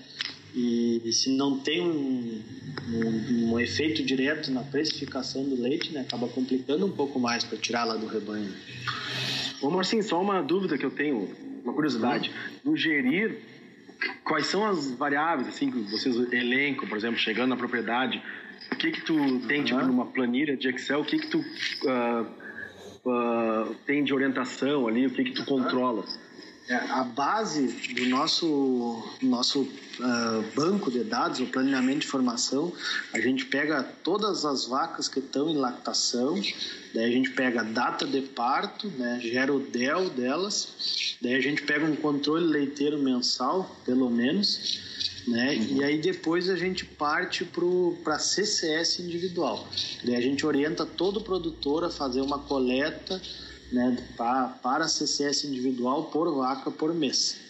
E, 0.54 1.02
e 1.04 1.12
se 1.12 1.28
não 1.36 1.58
tem 1.58 1.82
um, 1.82 2.42
um, 2.88 3.52
um, 3.52 3.60
efeito 3.60 4.02
direto 4.02 4.50
na 4.50 4.62
precificação 4.62 5.44
do 5.44 5.60
leite, 5.60 5.92
né? 5.92 6.00
Acaba 6.00 6.26
complicando 6.26 6.86
um 6.86 6.92
pouco 6.92 7.20
mais 7.20 7.44
para 7.44 7.58
tirar 7.58 7.84
lá 7.84 7.96
do 7.96 8.06
rebanho. 8.06 8.50
Ô 9.60 9.68
Marcinho, 9.68 10.02
só 10.02 10.20
uma 10.20 10.40
dúvida 10.40 10.78
que 10.78 10.86
eu 10.86 10.90
tenho, 10.90 11.28
uma 11.62 11.74
curiosidade. 11.74 12.30
Uhum. 12.30 12.72
No 12.72 12.76
gerir, 12.76 13.52
quais 14.24 14.46
são 14.46 14.64
as 14.64 14.92
variáveis 14.92 15.48
assim 15.48 15.70
que 15.70 15.78
vocês 15.90 16.16
elencam, 16.32 16.88
por 16.88 16.96
exemplo, 16.96 17.18
chegando 17.18 17.50
na 17.50 17.56
propriedade? 17.56 18.22
O 18.72 18.76
que 18.76 18.90
que 18.90 19.00
tu 19.02 19.40
tem, 19.40 19.64
tipo, 19.64 19.80
numa 19.80 20.06
planilha 20.06 20.56
de 20.56 20.68
Excel? 20.68 21.00
O 21.00 21.04
que 21.04 21.18
que 21.18 21.26
tu... 21.28 21.38
Uh, 21.38 22.42
uh, 23.04 23.74
tem 23.86 24.02
de 24.04 24.14
orientação 24.14 24.86
ali, 24.86 25.06
o 25.06 25.10
que 25.10 25.24
que 25.24 25.32
tu 25.32 25.44
controla? 25.44 26.04
É, 26.72 26.76
a 26.90 27.04
base 27.04 27.66
do 27.92 28.06
nosso, 28.06 29.04
nosso 29.20 29.60
uh, 29.60 30.42
banco 30.54 30.90
de 30.90 31.04
dados, 31.04 31.38
o 31.40 31.46
planejamento 31.46 31.98
de 31.98 32.06
formação, 32.06 32.72
a 33.12 33.20
gente 33.20 33.44
pega 33.44 33.82
todas 34.02 34.46
as 34.46 34.64
vacas 34.64 35.06
que 35.06 35.18
estão 35.18 35.50
em 35.50 35.58
lactação, 35.58 36.40
daí 36.94 37.04
a 37.04 37.10
gente 37.10 37.28
pega 37.32 37.60
a 37.60 37.64
data 37.64 38.06
de 38.06 38.22
parto, 38.22 38.88
né, 38.88 39.20
gera 39.22 39.52
o 39.52 39.60
DEL 39.60 40.08
delas, 40.08 41.18
daí 41.20 41.34
a 41.34 41.40
gente 41.40 41.62
pega 41.62 41.84
um 41.84 41.94
controle 41.94 42.46
leiteiro 42.46 42.98
mensal, 42.98 43.76
pelo 43.84 44.08
menos, 44.08 44.80
né? 45.28 45.54
Uhum. 45.54 45.76
E 45.76 45.84
aí 45.84 46.00
depois 46.00 46.48
a 46.48 46.56
gente 46.56 46.86
parte 46.86 47.46
para 48.02 48.18
CCS 48.18 48.98
individual. 49.00 49.68
Daí 50.02 50.16
a 50.16 50.20
gente 50.22 50.44
orienta 50.46 50.86
todo 50.86 51.20
produtor 51.20 51.84
a 51.84 51.90
fazer 51.90 52.22
uma 52.22 52.38
coleta 52.38 53.20
né, 53.72 53.96
para, 54.16 54.86
CCS 54.86 55.44
individual 55.44 56.04
por 56.04 56.32
vaca 56.34 56.70
por 56.70 56.94
mês. 56.94 57.40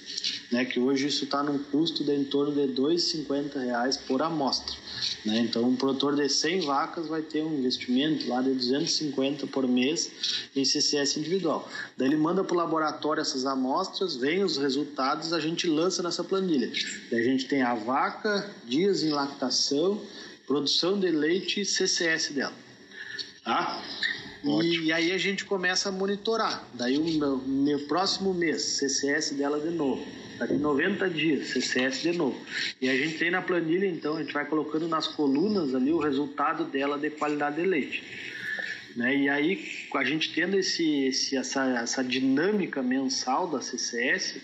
Né, 0.51 0.65
que 0.65 0.79
hoje 0.79 1.07
isso 1.07 1.25
está 1.25 1.43
num 1.43 1.59
custo 1.59 2.05
de 2.05 2.15
em 2.15 2.25
torno 2.25 2.53
de 2.53 2.61
R$ 2.61 2.73
2,50 2.75 4.07
por 4.07 4.23
amostra. 4.23 4.77
Né? 5.25 5.39
Então, 5.41 5.65
um 5.65 5.75
produtor 5.75 6.15
de 6.15 6.29
100 6.29 6.61
vacas 6.61 7.07
vai 7.07 7.23
ter 7.23 7.43
um 7.43 7.59
investimento 7.59 8.29
lá 8.29 8.43
de 8.43 8.53
250 8.53 9.47
por 9.47 9.67
mês 9.67 10.49
em 10.55 10.65
CCS 10.65 11.17
individual. 11.17 11.69
Daí 11.97 12.09
ele 12.09 12.17
manda 12.17 12.45
para 12.45 12.55
o 12.55 12.59
laboratório 12.59 13.21
essas 13.21 13.47
amostras, 13.47 14.17
vem 14.17 14.45
os 14.45 14.57
resultados, 14.59 15.33
a 15.33 15.41
gente 15.41 15.67
lança 15.67 16.03
nessa 16.03 16.23
planilha. 16.23 16.71
Daí 17.11 17.21
a 17.21 17.25
gente 17.25 17.47
tem 17.47 17.63
a 17.63 17.75
vaca, 17.75 18.51
dias 18.65 19.03
em 19.03 19.11
lactação, 19.11 20.01
produção 20.47 21.01
de 21.01 21.11
leite 21.11 21.61
e 21.61 21.65
CCS 21.65 22.33
dela. 22.33 22.55
Tá? 23.45 23.83
E, 24.45 24.87
e, 24.87 24.93
aí 24.93 25.13
a 25.13 25.19
gente 25.19 25.45
começa 25.45 25.89
a 25.89 25.93
monitorar. 25.93 26.65
Daí 26.75 26.99
o 26.99 27.05
meu, 27.05 27.39
meu 27.39 27.79
próximo 27.87 28.35
mês, 28.35 28.63
CCS 28.63 29.33
dela 29.33 29.61
de 29.61 29.71
novo 29.71 30.05
Daqui 30.43 30.55
90 30.55 31.09
dias, 31.11 31.49
CCS 31.49 32.03
de 32.03 32.13
novo. 32.13 32.37
E 32.81 32.89
a 32.89 32.97
gente 32.97 33.17
tem 33.17 33.31
na 33.31 33.41
planilha, 33.41 33.87
então, 33.87 34.17
a 34.17 34.23
gente 34.23 34.33
vai 34.33 34.45
colocando 34.45 34.89
nas 34.89 35.07
colunas 35.07 35.73
ali 35.73 35.93
o 35.93 35.99
resultado 35.99 36.65
dela 36.65 36.99
de 36.99 37.11
qualidade 37.11 37.57
de 37.57 37.63
leite. 37.63 38.03
Né? 38.97 39.17
E 39.17 39.29
aí, 39.29 39.87
a 39.95 40.05
gente 40.05 40.33
tendo 40.33 40.59
esse, 40.59 41.05
esse, 41.05 41.37
essa, 41.37 41.65
essa 41.79 42.03
dinâmica 42.03 42.83
mensal 42.83 43.47
da 43.47 43.61
CCS, 43.61 44.41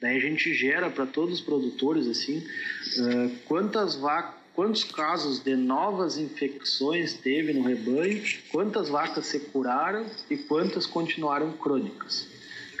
daí 0.00 0.16
a 0.16 0.20
gente 0.20 0.54
gera 0.54 0.88
para 0.88 1.04
todos 1.04 1.34
os 1.34 1.40
produtores 1.42 2.06
assim, 2.06 2.38
uh, 2.38 3.30
quantas 3.44 3.94
vacas 3.94 4.41
quantos 4.54 4.84
casos 4.84 5.40
de 5.40 5.56
novas 5.56 6.18
infecções 6.18 7.14
teve 7.14 7.52
no 7.52 7.62
rebanho, 7.62 8.22
quantas 8.50 8.88
vacas 8.88 9.26
se 9.26 9.40
curaram 9.40 10.06
e 10.30 10.36
quantas 10.36 10.86
continuaram 10.86 11.52
crônicas. 11.52 12.28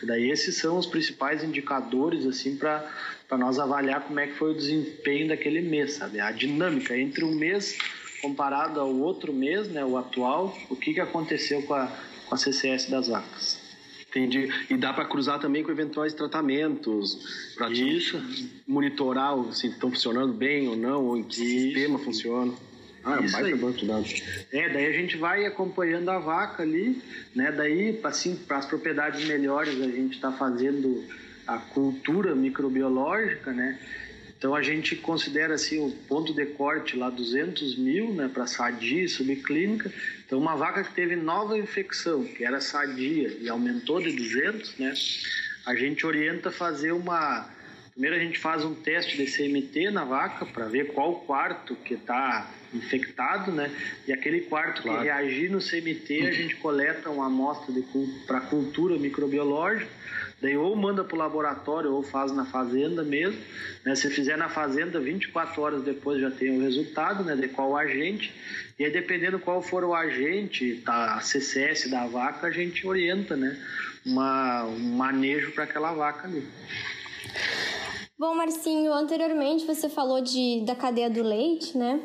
Daí 0.02 0.30
esses 0.30 0.56
são 0.56 0.78
os 0.78 0.86
principais 0.86 1.44
indicadores 1.44 2.26
assim 2.26 2.56
para 2.56 2.90
nós 3.38 3.58
avaliar 3.58 4.02
como 4.02 4.18
é 4.18 4.26
que 4.26 4.34
foi 4.34 4.50
o 4.50 4.54
desempenho 4.54 5.28
daquele 5.28 5.60
mês, 5.60 5.92
sabe? 5.92 6.18
A 6.18 6.32
dinâmica 6.32 6.96
entre 6.96 7.24
um 7.24 7.34
mês 7.34 7.78
comparado 8.20 8.80
ao 8.80 8.94
outro 8.94 9.32
mês, 9.32 9.68
né, 9.68 9.84
o 9.84 9.96
atual, 9.96 10.56
o 10.68 10.76
que, 10.76 10.94
que 10.94 11.00
aconteceu 11.00 11.62
com 11.62 11.74
a, 11.74 11.86
com 12.26 12.34
a 12.34 12.38
CCS 12.38 12.88
das 12.88 13.08
vacas. 13.08 13.61
Entendi. 14.12 14.52
E 14.68 14.76
dá 14.76 14.92
para 14.92 15.06
cruzar 15.06 15.40
também 15.40 15.62
com 15.62 15.70
eventuais 15.70 16.12
tratamentos, 16.12 17.54
para 17.56 17.68
monitorar 18.66 19.34
se 19.54 19.68
estão 19.68 19.90
funcionando 19.90 20.34
bem 20.34 20.68
ou 20.68 20.76
não, 20.76 21.06
ou 21.06 21.16
em 21.16 21.22
que 21.22 21.42
Isso. 21.42 21.64
sistema 21.64 21.98
funciona. 21.98 22.52
Ah, 23.04 23.16
é 23.16 23.54
um 23.54 23.58
banco 23.58 23.78
de 23.78 23.86
dados. 23.86 24.22
É, 24.52 24.68
daí 24.68 24.86
a 24.86 24.92
gente 24.92 25.16
vai 25.16 25.44
acompanhando 25.44 26.08
a 26.10 26.18
vaca 26.18 26.62
ali, 26.62 27.02
né? 27.34 27.50
Daí, 27.50 27.98
assim, 28.04 28.36
para 28.36 28.58
as 28.58 28.66
propriedades 28.66 29.24
melhores, 29.26 29.80
a 29.80 29.88
gente 29.88 30.14
está 30.14 30.30
fazendo 30.30 31.02
a 31.46 31.58
cultura 31.58 32.34
microbiológica, 32.34 33.50
né? 33.50 33.78
Então 34.42 34.56
a 34.56 34.60
gente 34.60 34.96
considera 34.96 35.54
assim 35.54 35.78
o 35.78 35.92
ponto 36.08 36.34
de 36.34 36.44
corte 36.44 36.96
lá 36.96 37.08
200 37.08 37.78
mil, 37.78 38.12
né, 38.12 38.26
para 38.26 38.44
sadia 38.44 39.04
e 39.04 39.08
subclínica. 39.08 39.88
Então 40.26 40.36
uma 40.36 40.56
vaca 40.56 40.82
que 40.82 40.92
teve 40.92 41.14
nova 41.14 41.56
infecção, 41.56 42.24
que 42.24 42.44
era 42.44 42.60
sadia 42.60 43.36
e 43.40 43.48
aumentou 43.48 44.00
de 44.00 44.10
200, 44.10 44.78
né? 44.78 44.94
A 45.64 45.76
gente 45.76 46.04
orienta 46.04 46.50
fazer 46.50 46.90
uma 46.90 47.48
Primeiro 47.92 48.16
a 48.16 48.18
gente 48.18 48.38
faz 48.38 48.64
um 48.64 48.74
teste 48.74 49.16
de 49.18 49.26
CMT 49.26 49.90
na 49.90 50.02
vaca 50.02 50.46
para 50.46 50.64
ver 50.64 50.92
qual 50.92 51.20
quarto 51.20 51.76
que 51.76 51.94
está 51.94 52.50
infectado, 52.74 53.52
né? 53.52 53.70
E 54.08 54.12
aquele 54.12 54.40
quarto 54.40 54.82
claro. 54.82 54.98
que 54.98 55.04
reagir 55.04 55.50
no 55.50 55.58
CMT, 55.58 56.26
a 56.26 56.32
gente 56.32 56.56
coleta 56.56 57.10
uma 57.10 57.26
amostra 57.26 57.72
para 58.26 58.40
cultura 58.40 58.96
microbiológica 58.96 59.88
Daí 60.42 60.56
ou 60.56 60.74
manda 60.74 61.04
para 61.04 61.14
o 61.14 61.18
laboratório 61.18 61.94
ou 61.94 62.02
faz 62.02 62.32
na 62.32 62.44
fazenda 62.44 63.04
mesmo. 63.04 63.40
Né? 63.84 63.94
Se 63.94 64.10
fizer 64.10 64.36
na 64.36 64.48
fazenda, 64.48 64.98
24 64.98 65.62
horas 65.62 65.82
depois 65.84 66.20
já 66.20 66.32
tem 66.32 66.58
o 66.58 66.60
resultado 66.60 67.22
né? 67.22 67.36
de 67.36 67.46
qual 67.46 67.76
agente. 67.76 68.34
E 68.76 68.84
aí, 68.84 68.90
dependendo 68.90 69.38
qual 69.38 69.62
for 69.62 69.84
o 69.84 69.94
agente, 69.94 70.82
tá, 70.84 71.14
a 71.14 71.20
CCS 71.20 71.88
da 71.88 72.08
vaca, 72.08 72.48
a 72.48 72.50
gente 72.50 72.84
orienta 72.84 73.36
né? 73.36 73.56
Uma, 74.04 74.64
um 74.64 74.96
manejo 74.96 75.52
para 75.52 75.62
aquela 75.62 75.92
vaca 75.92 76.26
ali. 76.26 76.44
Bom, 78.18 78.34
Marcinho, 78.34 78.92
anteriormente 78.92 79.64
você 79.64 79.88
falou 79.88 80.20
de, 80.20 80.64
da 80.66 80.74
cadeia 80.74 81.08
do 81.08 81.22
leite, 81.22 81.78
né? 81.78 82.00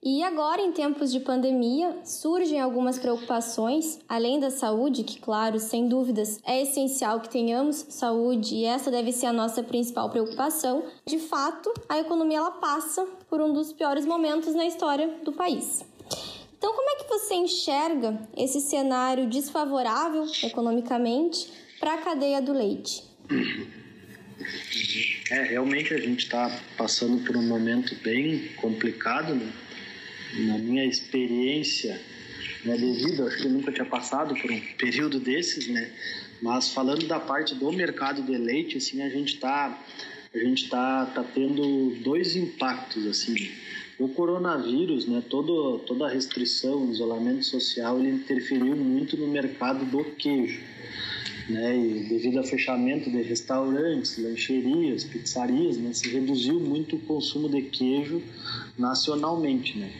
E 0.00 0.22
agora, 0.22 0.62
em 0.62 0.70
tempos 0.70 1.10
de 1.10 1.18
pandemia, 1.18 2.04
surgem 2.04 2.60
algumas 2.60 3.00
preocupações, 3.00 3.98
além 4.08 4.38
da 4.38 4.48
saúde, 4.48 5.02
que, 5.02 5.18
claro, 5.18 5.58
sem 5.58 5.88
dúvidas, 5.88 6.38
é 6.46 6.62
essencial 6.62 7.20
que 7.20 7.28
tenhamos 7.28 7.84
saúde 7.88 8.54
e 8.54 8.64
essa 8.64 8.92
deve 8.92 9.10
ser 9.10 9.26
a 9.26 9.32
nossa 9.32 9.60
principal 9.60 10.08
preocupação. 10.08 10.84
De 11.04 11.18
fato, 11.18 11.74
a 11.88 11.98
economia 11.98 12.38
ela 12.38 12.52
passa 12.52 13.04
por 13.28 13.40
um 13.40 13.52
dos 13.52 13.72
piores 13.72 14.06
momentos 14.06 14.54
na 14.54 14.66
história 14.66 15.18
do 15.24 15.32
país. 15.32 15.84
Então, 16.56 16.72
como 16.72 16.90
é 16.90 16.96
que 17.02 17.08
você 17.08 17.34
enxerga 17.34 18.20
esse 18.36 18.60
cenário 18.60 19.28
desfavorável 19.28 20.26
economicamente 20.44 21.50
para 21.80 21.94
a 21.94 21.98
cadeia 21.98 22.40
do 22.40 22.52
leite? 22.52 23.02
É, 25.32 25.42
realmente 25.42 25.92
a 25.92 25.98
gente 25.98 26.20
está 26.20 26.56
passando 26.76 27.24
por 27.24 27.36
um 27.36 27.46
momento 27.46 27.96
bem 27.96 28.48
complicado, 28.60 29.34
né? 29.34 29.52
Na 30.34 30.58
minha 30.58 30.84
experiência 30.84 32.00
né, 32.64 32.76
de 32.76 32.92
vida, 33.04 33.24
acho 33.24 33.38
que 33.38 33.48
nunca 33.48 33.72
tinha 33.72 33.86
passado 33.86 34.34
por 34.34 34.50
um 34.50 34.60
período 34.76 35.20
desses, 35.20 35.68
né? 35.68 35.90
Mas 36.40 36.72
falando 36.72 37.06
da 37.06 37.18
parte 37.18 37.54
do 37.54 37.72
mercado 37.72 38.22
de 38.22 38.36
leite, 38.36 38.76
assim, 38.76 39.02
a 39.02 39.08
gente 39.08 39.34
está 39.34 39.78
a 40.34 40.38
gente 40.38 40.68
tá, 40.68 41.06
tá 41.06 41.24
tendo 41.24 41.96
dois 42.02 42.36
impactos, 42.36 43.06
assim. 43.06 43.50
O 43.98 44.08
coronavírus, 44.08 45.06
né, 45.06 45.22
todo, 45.28 45.80
toda 45.80 46.06
a 46.06 46.10
restrição, 46.10 46.90
isolamento 46.90 47.44
social, 47.44 47.98
ele 47.98 48.10
interferiu 48.10 48.76
muito 48.76 49.16
no 49.16 49.26
mercado 49.26 49.84
do 49.86 50.04
queijo. 50.04 50.60
Né, 51.48 51.78
e 51.78 52.04
devido 52.10 52.36
ao 52.36 52.44
fechamento 52.44 53.10
de 53.10 53.22
restaurantes, 53.22 54.18
lancherias, 54.18 55.04
pizzarias, 55.04 55.78
né, 55.78 55.94
se 55.94 56.06
reduziu 56.10 56.60
muito 56.60 56.96
o 56.96 56.98
consumo 56.98 57.48
de 57.48 57.62
queijo 57.62 58.22
nacionalmente, 58.76 59.78
né. 59.78 59.90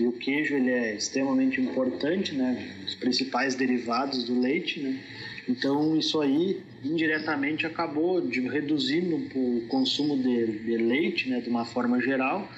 E 0.00 0.04
o 0.04 0.10
queijo 0.10 0.56
ele 0.56 0.70
é 0.70 0.96
extremamente 0.96 1.60
importante, 1.60 2.34
né, 2.34 2.74
os 2.84 2.96
principais 2.96 3.54
derivados 3.54 4.24
do 4.24 4.40
leite, 4.40 4.80
né. 4.80 5.00
Então 5.48 5.96
isso 5.96 6.20
aí 6.20 6.60
indiretamente 6.82 7.66
acabou 7.66 8.20
de, 8.20 8.40
reduzindo 8.40 9.14
o 9.14 9.64
consumo 9.68 10.16
de, 10.16 10.58
de 10.58 10.76
leite, 10.76 11.28
né, 11.28 11.40
de 11.40 11.48
uma 11.48 11.64
forma 11.64 12.00
geral, 12.00 12.50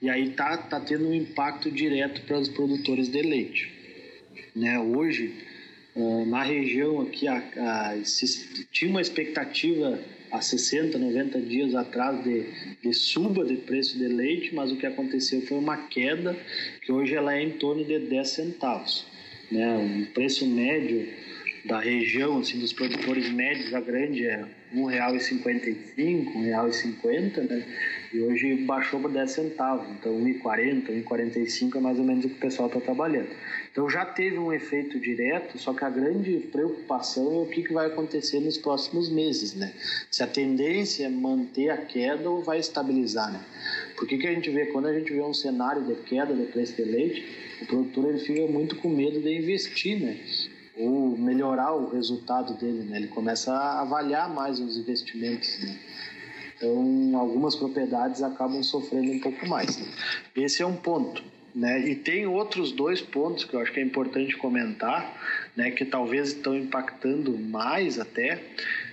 e 0.00 0.08
aí 0.08 0.30
tá 0.30 0.56
tá 0.56 0.78
tendo 0.78 1.08
um 1.08 1.14
impacto 1.14 1.72
direto 1.72 2.20
para 2.22 2.38
os 2.38 2.48
produtores 2.48 3.08
de 3.08 3.20
leite, 3.20 3.68
né. 4.54 4.78
Hoje 4.78 5.34
na 6.26 6.42
região 6.42 7.00
aqui, 7.00 7.26
a, 7.26 7.38
a, 7.38 8.04
se, 8.04 8.66
tinha 8.70 8.90
uma 8.90 9.00
expectativa 9.00 9.98
há 10.30 10.40
60, 10.42 10.98
90 10.98 11.40
dias 11.40 11.74
atrás 11.74 12.22
de, 12.22 12.44
de, 12.82 12.92
suba 12.92 13.44
de 13.44 13.56
preço 13.56 13.98
de 13.98 14.06
leite, 14.06 14.54
mas 14.54 14.70
o 14.70 14.76
que 14.76 14.86
aconteceu 14.86 15.40
foi 15.42 15.58
uma 15.58 15.88
queda 15.88 16.36
que 16.82 16.92
hoje 16.92 17.14
ela 17.14 17.34
é 17.34 17.42
em 17.42 17.52
torno 17.52 17.84
de 17.84 17.98
10 17.98 18.28
centavos. 18.28 19.06
Né? 19.50 20.06
O 20.08 20.12
preço 20.12 20.46
médio 20.46 21.08
da 21.66 21.80
região, 21.80 22.38
assim, 22.38 22.60
dos 22.60 22.72
produtores 22.72 23.28
médios, 23.30 23.74
a 23.74 23.80
grande 23.80 24.24
é 24.24 24.44
R$ 24.72 24.80
1,55, 24.80 25.96
R$ 25.96 26.52
1,50, 26.52 27.48
né? 27.48 27.66
E 28.12 28.20
hoje 28.20 28.54
baixou 28.64 29.00
para 29.00 29.10
10 29.10 29.30
centavos, 29.30 29.88
então 29.90 30.22
R$ 30.22 30.34
1,40, 30.34 30.88
R$ 30.88 31.02
1,45 31.02 31.76
é 31.76 31.80
mais 31.80 31.98
ou 31.98 32.04
menos 32.04 32.24
o 32.24 32.28
que 32.28 32.36
o 32.36 32.38
pessoal 32.38 32.68
está 32.68 32.80
trabalhando. 32.80 33.28
Então 33.72 33.90
já 33.90 34.04
teve 34.04 34.38
um 34.38 34.52
efeito 34.52 34.98
direto, 35.00 35.58
só 35.58 35.74
que 35.74 35.84
a 35.84 35.90
grande 35.90 36.38
preocupação 36.52 37.24
é 37.34 37.42
o 37.42 37.46
que, 37.46 37.62
que 37.62 37.72
vai 37.72 37.86
acontecer 37.86 38.38
nos 38.40 38.56
próximos 38.56 39.10
meses, 39.10 39.54
né? 39.54 39.72
Se 40.10 40.22
a 40.22 40.26
tendência 40.26 41.06
é 41.06 41.08
manter 41.08 41.70
a 41.70 41.76
queda 41.76 42.30
ou 42.30 42.42
vai 42.42 42.60
estabilizar, 42.60 43.32
né? 43.32 43.40
Por 43.96 44.06
que, 44.06 44.18
que 44.18 44.26
a 44.26 44.32
gente 44.32 44.50
vê, 44.50 44.66
quando 44.66 44.86
a 44.86 44.96
gente 44.96 45.12
vê 45.12 45.20
um 45.20 45.34
cenário 45.34 45.82
de 45.82 45.94
queda 46.02 46.32
de 46.32 46.44
preço 46.44 46.76
de 46.76 46.82
leite, 46.82 47.26
o 47.62 47.66
produtor 47.66 48.10
ele 48.10 48.18
fica 48.18 48.46
muito 48.46 48.76
com 48.76 48.88
medo 48.88 49.20
de 49.20 49.36
investir, 49.36 49.98
né? 50.00 50.16
Ou 50.76 51.16
melhorar 51.16 51.74
o 51.74 51.90
resultado 51.90 52.54
dele, 52.54 52.84
né? 52.84 52.98
Ele 52.98 53.08
começa 53.08 53.52
a 53.52 53.80
avaliar 53.80 54.28
mais 54.28 54.60
os 54.60 54.76
investimentos, 54.76 55.58
né? 55.62 55.78
Então, 56.56 57.18
algumas 57.18 57.54
propriedades 57.54 58.22
acabam 58.22 58.62
sofrendo 58.62 59.12
um 59.12 59.20
pouco 59.20 59.46
mais. 59.46 59.76
Né? 59.78 59.86
Esse 60.36 60.62
é 60.62 60.66
um 60.66 60.76
ponto. 60.76 61.22
Né? 61.54 61.88
E 61.88 61.94
tem 61.94 62.26
outros 62.26 62.72
dois 62.72 63.00
pontos 63.00 63.44
que 63.44 63.54
eu 63.54 63.60
acho 63.60 63.72
que 63.72 63.80
é 63.80 63.82
importante 63.82 64.36
comentar, 64.36 65.50
né, 65.56 65.70
que 65.70 65.86
talvez 65.86 66.28
estão 66.28 66.54
impactando 66.54 67.36
mais 67.38 67.98
até, 67.98 68.42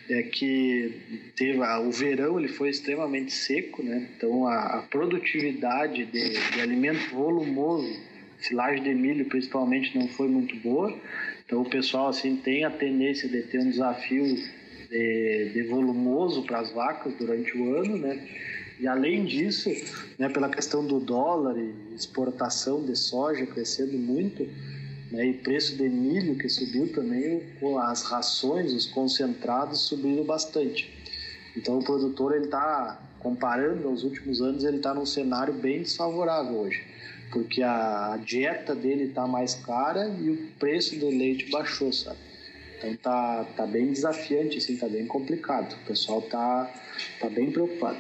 é 0.10 0.24
que 0.24 1.02
teve 1.36 1.60
o 1.60 1.92
verão 1.92 2.40
ele 2.40 2.48
foi 2.48 2.70
extremamente 2.70 3.32
seco, 3.32 3.82
né? 3.82 4.10
Então 4.16 4.48
a, 4.48 4.80
a 4.80 4.82
produtividade 4.82 6.06
de, 6.06 6.52
de, 6.52 6.62
alimento 6.62 7.14
volumoso, 7.14 7.90
silagem 8.44 8.84
de 8.84 8.94
milho 8.94 9.26
principalmente 9.26 9.98
não 9.98 10.08
foi 10.08 10.28
muito 10.28 10.56
boa. 10.58 10.96
Então 11.46 11.62
o 11.62 11.70
pessoal 11.70 12.10
assim 12.10 12.36
tem 12.38 12.64
a 12.64 12.70
tendência 12.70 13.28
de 13.30 13.42
ter 13.44 13.60
um 13.60 13.70
desafio 13.70 14.26
de, 14.90 15.52
de 15.54 15.64
volumoso 15.64 16.44
para 16.44 16.60
as 16.60 16.72
vacas 16.72 17.14
durante 17.16 17.58
o 17.58 17.76
ano, 17.76 17.98
né? 17.98 18.28
E 18.80 18.88
além 18.88 19.24
disso, 19.24 19.70
né, 20.18 20.28
pela 20.30 20.50
questão 20.50 20.86
do 20.86 21.00
dólar 21.00 21.58
e 21.58 21.96
exportação 21.96 22.84
de 22.84 22.96
soja 22.98 23.46
crescendo 23.46 23.98
muito, 23.98 24.48
né, 25.12 25.28
e 25.28 25.34
preço 25.34 25.78
de 25.78 25.88
milho 25.88 26.36
que 26.36 26.50
subiu 26.50 26.92
também, 26.92 27.44
as 27.84 28.02
rações, 28.04 28.74
os 28.74 28.88
concentrados 28.88 29.82
subiram 29.82 30.24
bastante. 30.26 30.92
Então 31.56 31.78
o 31.78 31.84
produtor 31.84 32.36
ele 32.36 32.46
está 32.46 33.00
comparando 33.20 33.88
aos 33.88 34.04
últimos 34.04 34.42
anos, 34.42 34.64
ele 34.64 34.78
está 34.78 34.94
num 34.94 35.06
cenário 35.06 35.54
bem 35.54 35.84
desfavorável 35.84 36.58
hoje, 36.58 36.84
porque 37.34 37.64
a 37.64 38.18
dieta 38.24 38.76
dele 38.76 39.06
está 39.06 39.26
mais 39.28 39.56
cara 39.56 40.08
e 40.08 40.30
o 40.30 40.38
preço 40.60 40.98
do 41.00 41.10
leite 41.10 41.50
baixou, 41.50 41.92
sabe? 41.92 42.20
Então 42.78 42.96
tá, 42.98 43.44
tá 43.58 43.66
bem 43.66 43.88
desafiante, 43.88 44.60
assim, 44.60 44.78
tá 44.78 44.88
bem 44.88 45.08
complicado. 45.08 45.74
O 45.74 45.88
pessoal 45.88 46.22
tá, 46.22 46.72
tá 47.20 47.30
bem 47.30 47.52
preocupado. 47.52 47.98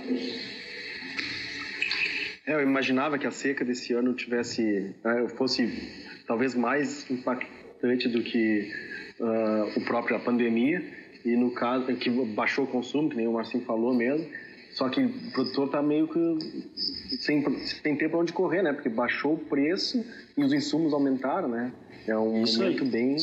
É, 2.46 2.54
eu 2.54 2.62
imaginava 2.62 3.18
que 3.18 3.26
a 3.26 3.32
seca 3.32 3.66
desse 3.66 3.94
ano 3.94 4.14
tivesse, 4.14 4.94
né, 5.04 5.28
fosse 5.30 6.22
talvez 6.28 6.54
mais 6.54 7.10
impactante 7.10 8.08
do 8.10 8.22
que 8.22 8.72
uh, 9.20 9.80
o 9.80 9.82
próprio 9.86 10.16
a 10.16 10.20
pandemia 10.20 10.84
e 11.26 11.36
no 11.36 11.52
caso 11.52 11.96
que 11.96 12.10
baixou 12.10 12.66
o 12.66 12.68
consumo, 12.68 13.10
que 13.10 13.16
nem 13.16 13.28
o 13.28 13.34
Marcinho 13.34 13.64
falou 13.64 13.96
mesmo. 13.96 14.30
Só 14.74 14.90
que 14.90 15.02
o 15.02 15.32
produtor 15.32 15.68
está 15.68 15.82
meio 15.82 16.08
que 16.08 17.18
sem, 17.20 17.44
sem 17.60 17.96
ter 17.96 18.10
para 18.10 18.20
onde 18.20 18.34
correr, 18.34 18.64
né? 18.64 18.74
Porque 18.74 18.90
baixou 18.90 19.36
o 19.36 19.38
preço 19.38 20.04
e 20.36 20.44
os 20.44 20.52
insumos 20.52 20.94
aumentaram, 20.94 21.48
né? 21.48 21.72
É 22.08 22.18
um 22.18 22.44
isso 22.44 22.60
momento 22.60 22.84
aí, 22.84 22.90
bem. 22.90 23.16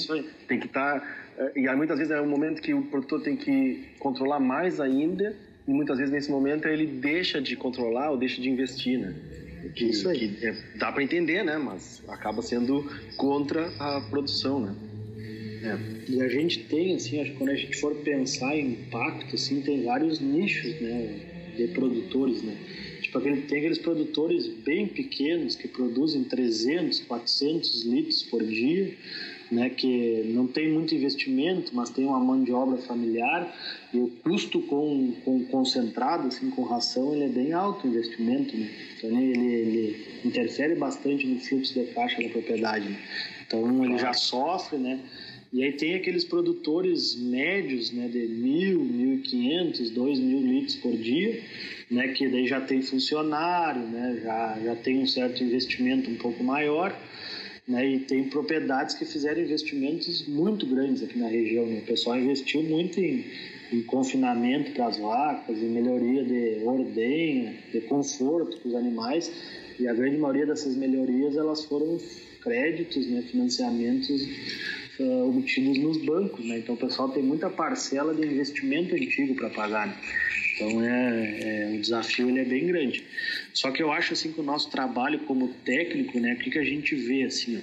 Tem 0.47 0.61
que 0.61 0.67
estar. 0.67 1.01
Tá, 1.01 1.17
eh, 1.39 1.53
e 1.57 1.69
aí 1.69 1.77
muitas 1.77 1.99
vezes 1.99 2.13
é 2.13 2.21
um 2.21 2.29
momento 2.29 2.63
que 2.63 2.73
o 2.73 2.83
produtor 2.83 3.23
tem 3.23 3.37
que 3.37 3.85
controlar 3.99 4.41
mais 4.41 4.81
ainda 4.81 5.37
e 5.67 5.73
muitas 5.73 5.99
vezes 5.99 6.13
nesse 6.13 6.31
momento 6.31 6.67
ele 6.67 6.87
deixa 6.87 7.41
de 7.41 7.57
controlar 7.57 8.11
ou 8.11 8.17
deixa 8.17 8.41
de 8.41 8.49
investir, 8.49 8.99
né? 8.99 9.15
Que, 9.75 9.91
Isso 9.91 10.09
aí. 10.09 10.29
Que 10.29 10.47
é, 10.47 10.55
dá 10.77 10.91
para 10.91 11.03
entender, 11.03 11.45
né? 11.45 11.59
Mas 11.59 12.03
acaba 12.09 12.43
sendo 12.43 12.89
contra 13.17 13.71
a 13.79 14.01
produção, 14.01 14.61
né? 14.61 14.75
É. 15.63 16.11
E 16.11 16.23
a 16.23 16.29
gente 16.29 16.65
tem, 16.65 16.95
assim, 16.95 17.21
acho 17.21 17.33
que 17.33 17.37
quando 17.37 17.51
a 17.51 17.55
gente 17.55 17.77
for 17.79 17.95
pensar 17.97 18.57
em 18.57 18.73
impacto, 18.73 19.35
assim, 19.35 19.61
tem 19.61 19.85
vários 19.85 20.19
nichos, 20.19 20.81
né, 20.81 21.30
de 21.67 21.73
produtores, 21.73 22.43
né? 22.43 22.57
Tipo, 23.03 23.19
aquele, 23.19 23.43
tem 23.43 23.59
aqueles 23.59 23.79
produtores 23.79 24.47
bem 24.47 24.87
pequenos 24.87 25.57
que 25.57 25.67
produzem 25.67 26.25
300, 26.25 27.01
400 27.01 27.85
litros 27.85 28.23
por 28.23 28.45
dia, 28.45 28.95
né, 29.51 29.69
que 29.69 30.23
não 30.27 30.47
tem 30.47 30.71
muito 30.71 30.95
investimento, 30.95 31.75
mas 31.75 31.91
tem 31.91 32.05
uma 32.05 32.21
mão 32.21 32.45
de 32.45 32.53
obra 32.53 32.77
familiar 32.79 33.53
e 33.93 33.99
o 33.99 34.09
custo 34.23 34.63
com, 34.63 35.13
com 35.25 35.45
concentrado, 35.47 36.29
assim, 36.29 36.51
com 36.51 36.63
ração, 36.63 37.13
ele 37.13 37.25
é 37.25 37.29
bem 37.29 37.53
alto 37.53 37.87
o 37.87 37.91
investimento, 37.91 38.57
né? 38.57 38.71
Então 38.97 39.11
ele, 39.11 39.43
ele 39.43 40.07
interfere 40.25 40.77
bastante 40.77 41.27
no 41.27 41.41
fluxo 41.41 41.75
de 41.75 41.87
caixa 41.93 42.23
da 42.23 42.29
propriedade. 42.29 42.89
Né? 42.89 42.99
Então 43.45 43.85
ele 43.85 43.99
já 43.99 44.13
sofre, 44.13 44.79
né? 44.79 45.01
E 45.53 45.65
aí 45.65 45.73
tem 45.73 45.95
aqueles 45.97 46.25
produtores 46.25 47.17
médios, 47.17 47.91
né, 47.91 48.07
de 48.07 48.21
mil, 48.29 48.85
mil 48.85 49.15
e 49.15 49.19
quinhentos, 49.19 49.91
dois 49.91 50.21
mil 50.21 50.41
litros 50.41 50.77
por 50.77 50.97
dia, 50.97 51.43
né, 51.91 52.09
que 52.09 52.29
daí 52.29 52.47
já 52.47 52.61
tem 52.61 52.81
funcionário, 52.83 53.83
né, 53.83 54.21
já, 54.23 54.61
já 54.65 54.77
tem 54.77 55.01
um 55.01 55.07
certo 55.07 55.43
investimento 55.43 56.09
um 56.09 56.15
pouco 56.15 56.45
maior, 56.45 56.97
né, 57.67 57.85
e 57.85 57.99
tem 57.99 58.29
propriedades 58.29 58.95
que 58.95 59.05
fizeram 59.05 59.43
investimentos 59.43 60.25
muito 60.29 60.65
grandes 60.67 61.03
aqui 61.03 61.19
na 61.19 61.27
região. 61.27 61.67
Né? 61.67 61.81
O 61.81 61.87
pessoal 61.87 62.17
investiu 62.17 62.63
muito 62.63 63.01
em, 63.01 63.25
em 63.73 63.83
confinamento 63.83 64.71
para 64.71 64.87
as 64.87 64.99
vacas, 64.99 65.59
em 65.59 65.69
melhoria 65.69 66.23
de 66.23 66.65
ordenha, 66.65 67.55
de 67.73 67.81
conforto 67.83 68.57
para 68.59 68.69
os 68.69 68.75
animais, 68.77 69.33
e 69.81 69.89
a 69.89 69.95
grande 69.95 70.17
maioria 70.17 70.47
dessas 70.47 70.77
melhorias 70.77 71.37
elas 71.37 71.65
foram 71.65 71.99
créditos, 72.41 73.05
né, 73.09 73.23
financiamentos 73.23 74.21
uh, 75.01 75.29
obtidos 75.29 75.79
nos 75.79 75.99
bancos. 76.05 76.45
Né? 76.45 76.59
Então 76.59 76.75
o 76.75 76.79
pessoal 76.79 77.09
tem 77.09 77.23
muita 77.23 77.49
parcela 77.49 78.15
de 78.15 78.25
investimento 78.25 78.95
antigo 78.95 79.35
para 79.35 79.51
pagar. 79.51 79.89
Né? 79.89 79.97
Então 80.55 80.85
é, 80.85 81.41
é, 81.41 81.75
o 81.75 81.81
desafio 81.81 82.29
ele 82.29 82.41
é 82.41 82.45
bem 82.45 82.67
grande. 82.67 83.05
Só 83.53 83.71
que 83.71 83.83
eu 83.83 83.91
acho 83.91 84.13
assim 84.13 84.33
que 84.33 84.41
o 84.41 84.45
nosso 84.45 84.71
trabalho 84.71 85.21
como 85.21 85.49
técnico, 85.65 86.21
né, 86.21 86.35
o 86.35 86.37
que, 86.37 86.51
que 86.51 86.59
a 86.59 86.65
gente 86.65 86.95
vê 86.95 87.25
assim, 87.25 87.57
ó, 87.57 87.61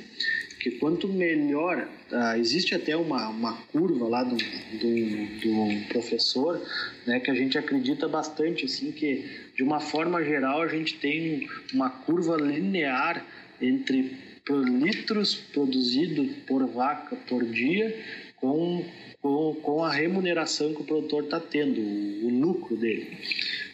que 0.59 0.71
quanto 0.71 1.07
melhor, 1.07 1.87
uh, 2.11 2.37
existe 2.39 2.73
até 2.73 2.97
uma, 2.97 3.29
uma 3.29 3.53
curva 3.71 4.07
lá 4.07 4.23
do, 4.23 4.35
do, 4.35 5.25
do, 5.39 5.87
professor, 5.87 6.59
né, 7.05 7.19
que 7.19 7.29
a 7.29 7.35
gente 7.35 7.57
acredita 7.57 8.07
bastante 8.07 8.65
assim 8.65 8.91
que 8.91 9.23
de 9.55 9.61
uma 9.61 9.79
forma 9.79 10.23
geral 10.23 10.61
a 10.61 10.67
gente 10.67 10.95
tem 10.95 11.47
uma 11.73 11.89
curva 11.89 12.35
linear 12.35 13.23
entre 13.61 14.17
litros 14.55 15.35
produzido 15.35 16.25
por 16.45 16.65
vaca 16.67 17.15
por 17.27 17.43
dia 17.45 17.95
com 18.37 18.85
com, 19.21 19.55
com 19.61 19.83
a 19.83 19.91
remuneração 19.91 20.73
que 20.73 20.81
o 20.81 20.85
produtor 20.85 21.25
está 21.25 21.39
tendo, 21.39 21.81
o, 21.81 22.27
o, 22.27 22.39
lucro 22.39 22.75
dele. 22.75 23.17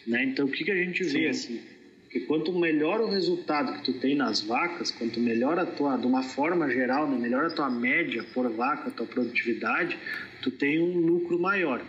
Né? 0.06 0.24
Então, 0.24 0.46
o 0.46 0.50
que, 0.50 0.64
que 0.64 0.70
a 0.70 0.74
gente 0.74 1.04
vê 1.04 1.28
assim? 1.28 1.60
Que 2.10 2.20
quanto 2.20 2.52
melhor 2.52 3.00
o 3.00 3.10
resultado 3.10 3.74
que 3.74 3.84
tu 3.84 4.00
tem 4.00 4.14
nas 4.14 4.40
vacas, 4.40 4.90
quanto 4.90 5.18
melhor 5.20 5.58
a 5.58 5.66
tua, 5.66 5.96
de 5.96 6.06
uma 6.06 6.22
forma 6.22 6.70
geral, 6.70 7.08
né? 7.08 7.18
melhor 7.18 7.44
a 7.44 7.50
tua 7.50 7.70
média 7.70 8.24
por 8.32 8.50
vaca, 8.50 8.88
a 8.88 8.90
tua 8.90 9.06
produtividade, 9.06 9.98
tu 10.42 10.50
tem 10.50 10.80
um 10.80 10.96
lucro 10.98 11.38
maior. 11.38 11.84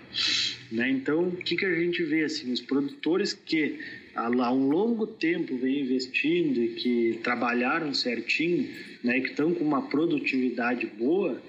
Né? 0.71 0.89
Então, 0.89 1.27
o 1.27 1.37
que, 1.37 1.55
que 1.55 1.65
a 1.65 1.75
gente 1.75 2.03
vê 2.03 2.23
assim? 2.23 2.51
Os 2.51 2.61
produtores 2.61 3.33
que 3.33 3.79
há 4.15 4.51
um 4.51 4.69
longo 4.69 5.05
tempo 5.05 5.57
vem 5.57 5.81
investindo 5.81 6.63
e 6.63 6.69
que 6.69 7.19
trabalharam 7.21 7.93
certinho, 7.93 8.69
né, 9.03 9.19
que 9.19 9.29
estão 9.29 9.53
com 9.53 9.63
uma 9.63 9.83
produtividade 9.83 10.85
boa, 10.85 11.41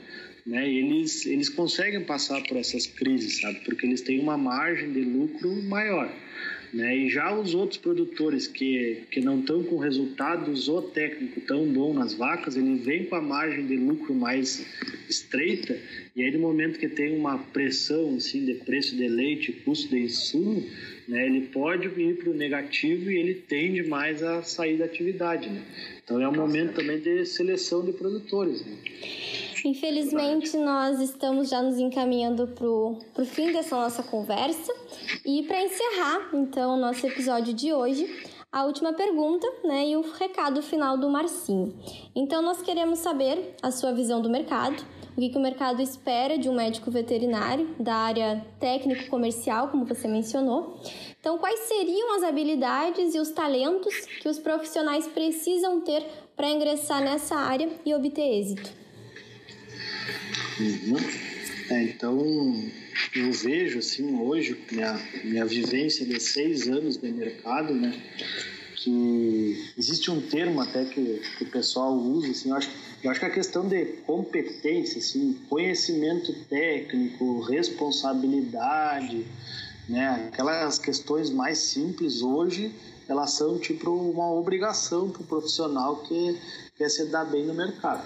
né, 0.47 0.69
eles, 0.71 1.27
eles 1.27 1.49
conseguem 1.49 2.05
passar 2.05 2.43
por 2.45 2.57
essas 2.57 2.87
crises, 2.87 3.41
sabe? 3.41 3.61
Porque 3.65 3.85
eles 3.85 4.01
têm 4.01 4.21
uma 4.21 4.39
margem 4.39 4.93
de 4.93 5.01
lucro 5.01 5.51
maior. 5.63 6.13
Né? 6.73 6.97
E 6.97 7.09
já 7.09 7.37
os 7.37 7.55
outros 7.55 7.79
produtores 7.79 8.47
que, 8.47 9.03
que 9.11 9.21
não 9.21 9.41
estão 9.41 9.63
com 9.65 9.79
resultados 9.79 10.69
ou 10.69 10.83
técnico 10.83 11.41
tão 11.41 11.67
bom 11.67 11.95
nas 11.95 12.15
vacas, 12.15 12.57
ele 12.57 12.77
vem 12.77 13.05
com 13.07 13.17
a 13.17 13.21
margem 13.21 13.67
de 13.67 13.77
lucro 13.77 14.15
mais 14.15 14.67
estreita 15.09 15.79
e 16.15 16.23
aí 16.23 16.31
no 16.33 16.39
momento 16.39 16.79
que 16.79 16.89
tem 16.89 17.17
uma 17.17 17.39
pressão 17.39 18.17
assim, 18.17 18.45
de 18.45 18.55
preço 18.55 18.97
de 18.97 19.09
leite, 19.09 19.53
custo 19.53 19.89
de 19.89 20.01
insumo, 20.01 20.67
né, 21.09 21.27
ele 21.27 21.47
pode 21.49 21.89
ir 21.89 22.17
para 22.17 22.31
o 22.31 22.35
negativo 22.35 23.11
e 23.11 23.17
ele 23.17 23.35
tende 23.35 23.83
mais 23.85 24.23
a 24.23 24.43
sair 24.43 24.77
da 24.77 24.85
atividade. 24.85 25.49
Né? 25.49 25.63
Então 26.05 26.21
é 26.21 26.29
um 26.29 26.35
momento 26.35 26.75
também 26.75 26.99
de 26.99 27.25
seleção 27.25 27.85
de 27.85 27.93
produtores. 27.93 28.65
Né? 28.65 28.77
Infelizmente, 29.65 30.57
nós 30.57 31.01
estamos 31.01 31.49
já 31.49 31.63
nos 31.63 31.79
encaminhando 31.79 32.47
para 32.49 32.67
o 32.67 33.25
fim 33.25 33.53
dessa 33.53 33.77
nossa 33.77 34.03
conversa. 34.03 34.73
E 35.25 35.43
para 35.45 35.63
encerrar, 35.63 36.31
então, 36.35 36.75
o 36.75 36.77
nosso 36.77 37.07
episódio 37.07 37.55
de 37.55 37.73
hoje, 37.73 38.09
a 38.53 38.65
última 38.65 38.93
pergunta 38.93 39.47
né, 39.65 39.89
e 39.89 39.97
o 39.97 40.03
recado 40.13 40.63
final 40.63 40.97
do 40.97 41.09
Marcinho. 41.09 41.75
Então, 42.15 42.43
nós 42.43 42.63
queremos 42.63 42.99
saber 42.99 43.55
a 43.63 43.71
sua 43.71 43.93
visão 43.93 44.21
do 44.21 44.31
mercado, 44.31 44.85
o 45.17 45.21
que, 45.21 45.31
que 45.31 45.39
o 45.39 45.43
mercado 45.43 45.81
espera 45.81 46.39
de 46.39 46.49
um 46.49 46.55
médico 46.55 46.91
veterinário 46.91 47.75
da 47.79 47.95
área 47.95 48.47
técnico-comercial, 48.61 49.69
como 49.69 49.87
você 49.87 50.07
mencionou. 50.07 50.79
Então, 51.19 51.39
quais 51.39 51.61
seriam 51.61 52.15
as 52.17 52.23
habilidades 52.23 53.15
e 53.15 53.19
os 53.19 53.31
talentos 53.31 53.95
que 54.21 54.29
os 54.29 54.39
profissionais 54.39 55.07
precisam 55.07 55.81
ter 55.81 56.07
para 56.37 56.51
ingressar 56.51 57.03
nessa 57.03 57.35
área 57.37 57.69
e 57.85 57.95
obter 57.95 58.23
êxito? 58.23 58.86
Uhum. 60.59 60.97
É, 61.69 61.83
então, 61.83 62.19
eu 63.15 63.33
vejo, 63.33 63.79
assim, 63.81 64.19
hoje, 64.21 64.57
minha, 64.71 64.95
minha 65.25 65.45
vivência 65.45 66.07
de 66.07 66.21
seis 66.21 66.69
anos 66.69 66.97
de 66.97 67.11
mercado, 67.11 67.75
né, 67.75 68.01
que 68.77 69.73
existe 69.77 70.11
um 70.11 70.21
termo 70.21 70.61
até 70.61 70.85
que, 70.85 71.21
que 71.37 71.45
o 71.45 71.51
pessoal 71.51 71.93
usa, 71.93 72.31
assim, 72.31 72.51
eu 72.51 72.57
acho, 72.57 72.71
eu 73.03 73.11
acho 73.11 73.19
que 73.19 73.27
a 73.27 73.31
questão 73.31 73.67
de 73.67 73.85
competência, 74.07 74.99
assim, 74.99 75.39
conhecimento 75.49 76.33
técnico, 76.49 77.41
responsabilidade, 77.41 79.27
né, 79.89 80.29
aquelas 80.29 80.79
questões 80.79 81.31
mais 81.31 81.59
simples 81.59 82.23
hoje, 82.23 82.73
elas 83.09 83.33
são 83.33 83.59
tipo 83.59 83.91
uma 83.91 84.33
obrigação 84.33 85.11
para 85.11 85.23
o 85.23 85.27
profissional 85.27 85.97
que 86.03 86.39
quer 86.77 86.89
se 86.89 87.07
dar 87.07 87.25
bem 87.25 87.45
no 87.45 87.55
mercado 87.55 88.05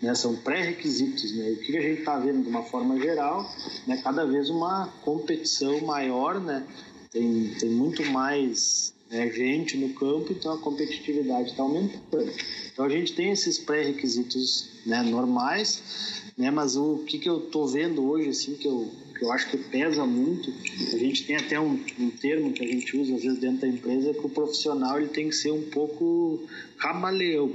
né, 0.00 0.14
são 0.14 0.36
pré-requisitos. 0.36 1.34
Né? 1.36 1.50
O 1.50 1.56
que 1.58 1.76
a 1.76 1.80
gente 1.80 2.00
está 2.00 2.18
vendo 2.18 2.42
de 2.42 2.48
uma 2.48 2.62
forma 2.62 2.98
geral, 3.00 3.48
né, 3.86 4.00
cada 4.02 4.24
vez 4.24 4.48
uma 4.50 4.88
competição 5.02 5.80
maior, 5.82 6.40
né? 6.40 6.66
tem, 7.10 7.54
tem 7.58 7.70
muito 7.70 8.04
mais 8.06 8.94
né, 9.10 9.30
gente 9.30 9.76
no 9.76 9.90
campo, 9.94 10.32
então 10.32 10.52
a 10.52 10.58
competitividade 10.58 11.50
está 11.50 11.62
aumentando. 11.62 12.32
Então 12.72 12.84
a 12.84 12.88
gente 12.88 13.14
tem 13.14 13.30
esses 13.30 13.58
pré-requisitos 13.58 14.70
né, 14.84 15.02
normais, 15.02 16.22
né, 16.36 16.50
mas 16.50 16.76
o 16.76 16.98
que, 17.06 17.18
que 17.18 17.28
eu 17.28 17.38
estou 17.38 17.66
vendo 17.66 18.08
hoje, 18.08 18.28
assim, 18.28 18.54
que 18.54 18.68
eu, 18.68 18.88
que 19.18 19.24
eu 19.24 19.32
acho 19.32 19.50
que 19.50 19.56
pesa 19.56 20.04
muito, 20.04 20.52
a 20.94 20.98
gente 20.98 21.24
tem 21.24 21.36
até 21.36 21.58
um, 21.58 21.80
um 21.98 22.10
termo 22.10 22.52
que 22.52 22.64
a 22.64 22.68
gente 22.68 22.96
usa 22.96 23.14
às 23.14 23.22
vezes 23.22 23.38
dentro 23.38 23.62
da 23.62 23.68
empresa, 23.68 24.14
que 24.14 24.26
o 24.26 24.28
profissional 24.28 24.98
ele 24.98 25.08
tem 25.08 25.28
que 25.28 25.34
ser 25.34 25.50
um 25.50 25.62
pouco 25.70 26.46
camaleão 26.78 27.52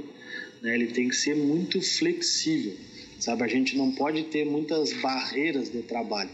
né? 0.64 0.74
Ele 0.74 0.86
tem 0.86 1.08
que 1.08 1.14
ser 1.14 1.36
muito 1.36 1.80
flexível, 1.82 2.72
sabe? 3.20 3.44
A 3.44 3.46
gente 3.46 3.76
não 3.76 3.92
pode 3.92 4.24
ter 4.24 4.46
muitas 4.46 4.92
barreiras 4.94 5.70
de 5.70 5.82
trabalho. 5.82 6.30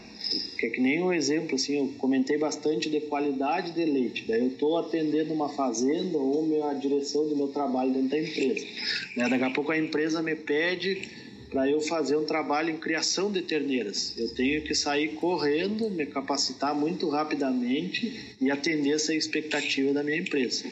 Que 0.57 0.67
é 0.67 0.69
que 0.69 0.79
nem 0.79 1.01
um 1.01 1.11
exemplo, 1.11 1.55
assim, 1.55 1.77
eu 1.77 1.93
comentei 1.97 2.37
bastante 2.37 2.89
de 2.89 3.01
qualidade 3.01 3.71
de 3.71 3.83
leite. 3.83 4.23
Daí 4.27 4.39
eu 4.39 4.47
estou 4.47 4.77
atendendo 4.77 5.33
uma 5.33 5.49
fazenda 5.49 6.17
ou 6.17 6.69
a 6.69 6.73
direção 6.73 7.27
do 7.27 7.35
meu 7.35 7.49
trabalho 7.49 7.91
dentro 7.91 8.09
da 8.09 8.19
empresa. 8.19 8.65
Né? 9.17 9.29
Daqui 9.29 9.43
a 9.43 9.49
pouco 9.49 9.71
a 9.71 9.77
empresa 9.77 10.21
me 10.21 10.35
pede 10.35 11.09
para 11.51 11.69
eu 11.69 11.81
fazer 11.81 12.15
um 12.15 12.23
trabalho 12.23 12.69
em 12.69 12.77
criação 12.77 13.29
de 13.29 13.41
terneiras. 13.41 14.13
Eu 14.17 14.33
tenho 14.33 14.63
que 14.63 14.73
sair 14.73 15.09
correndo, 15.15 15.89
me 15.89 16.05
capacitar 16.05 16.73
muito 16.73 17.09
rapidamente 17.09 18.35
e 18.39 18.49
atender 18.49 18.91
essa 18.91 19.13
expectativa 19.13 19.93
da 19.93 20.01
minha 20.01 20.17
empresa. 20.17 20.63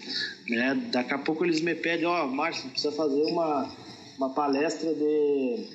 Né? 0.47 0.89
Daqui 0.89 1.13
a 1.13 1.17
pouco 1.17 1.43
eles 1.43 1.59
me 1.59 1.75
pedem, 1.75 2.05
ó, 2.05 2.23
oh, 2.23 2.27
Márcio, 2.29 2.69
precisa 2.69 2.93
fazer 2.93 3.21
uma, 3.23 3.69
uma 4.17 4.29
palestra 4.29 4.93
de, 4.93 5.65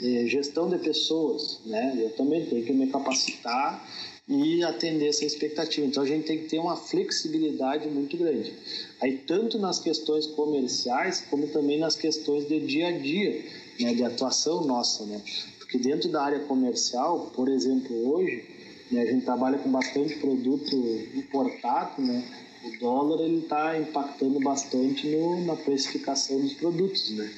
de 0.00 0.28
gestão 0.28 0.68
de 0.68 0.78
pessoas, 0.78 1.60
né? 1.64 1.96
Eu 1.96 2.10
também 2.10 2.44
tenho 2.46 2.64
que 2.64 2.72
me 2.72 2.88
capacitar 2.88 3.88
e 4.28 4.64
atender 4.64 5.06
essa 5.06 5.24
expectativa. 5.24 5.86
Então 5.86 6.02
a 6.02 6.06
gente 6.06 6.26
tem 6.26 6.38
que 6.38 6.48
ter 6.48 6.58
uma 6.58 6.76
flexibilidade 6.76 7.88
muito 7.88 8.16
grande. 8.16 8.52
Aí 9.00 9.18
tanto 9.18 9.56
nas 9.56 9.78
questões 9.78 10.26
comerciais 10.26 11.24
como 11.30 11.46
também 11.46 11.78
nas 11.78 11.94
questões 11.94 12.48
de 12.48 12.58
dia 12.58 12.88
a 12.88 12.98
dia 12.98 13.65
né, 13.80 13.94
de 13.94 14.04
atuação 14.04 14.64
nossa, 14.64 15.04
né? 15.06 15.20
Porque 15.58 15.78
dentro 15.78 16.08
da 16.08 16.22
área 16.22 16.40
comercial, 16.40 17.30
por 17.34 17.48
exemplo, 17.48 18.14
hoje, 18.14 18.44
né, 18.90 19.02
a 19.02 19.06
gente 19.06 19.24
trabalha 19.24 19.58
com 19.58 19.70
bastante 19.70 20.16
produto 20.16 20.76
importado, 21.14 22.00
né? 22.00 22.24
O 22.64 22.78
dólar 22.80 23.24
ele 23.24 23.38
está 23.38 23.78
impactando 23.78 24.40
bastante 24.40 25.08
no, 25.08 25.44
na 25.44 25.56
precificação 25.56 26.40
dos 26.40 26.54
produtos, 26.54 27.10
né? 27.10 27.30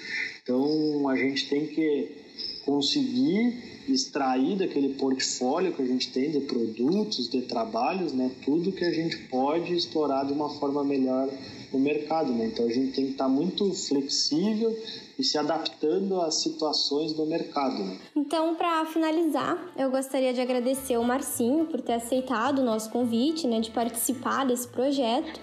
Então 0.42 1.08
a 1.08 1.16
gente 1.16 1.48
tem 1.48 1.66
que 1.66 2.16
conseguir 2.64 3.78
extrair 3.88 4.56
daquele 4.56 4.94
portfólio 4.94 5.72
que 5.72 5.82
a 5.82 5.86
gente 5.86 6.10
tem 6.12 6.30
de 6.30 6.40
produtos, 6.40 7.28
de 7.28 7.42
trabalhos, 7.42 8.12
né, 8.12 8.30
tudo 8.44 8.72
que 8.72 8.84
a 8.84 8.92
gente 8.92 9.16
pode 9.28 9.74
explorar 9.74 10.24
de 10.26 10.32
uma 10.32 10.50
forma 10.50 10.84
melhor 10.84 11.30
no 11.72 11.78
mercado, 11.78 12.32
né? 12.32 12.46
Então 12.46 12.66
a 12.66 12.70
gente 12.70 12.92
tem 12.92 13.06
que 13.06 13.12
estar 13.12 13.28
muito 13.28 13.72
flexível 13.74 14.76
e 15.18 15.24
se 15.24 15.36
adaptando 15.36 16.20
às 16.20 16.36
situações 16.36 17.12
do 17.12 17.26
mercado. 17.26 17.82
Né? 17.82 17.98
Então, 18.14 18.54
para 18.54 18.86
finalizar, 18.86 19.72
eu 19.76 19.90
gostaria 19.90 20.32
de 20.32 20.40
agradecer 20.40 20.96
o 20.96 21.04
Marcinho 21.04 21.66
por 21.66 21.80
ter 21.80 21.94
aceitado 21.94 22.60
o 22.60 22.64
nosso 22.64 22.90
convite, 22.90 23.46
né, 23.46 23.60
de 23.60 23.70
participar 23.70 24.46
desse 24.46 24.68
projeto. 24.68 25.40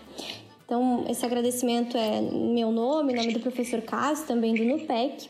Então, 0.65 1.05
esse 1.09 1.25
agradecimento 1.25 1.95
é 1.95 2.21
meu 2.21 2.71
nome, 2.71 3.13
nome 3.13 3.33
do 3.33 3.39
professor 3.39 3.81
Cássio, 3.81 4.25
também 4.25 4.55
do 4.55 4.63
NUPEC. 4.63 5.29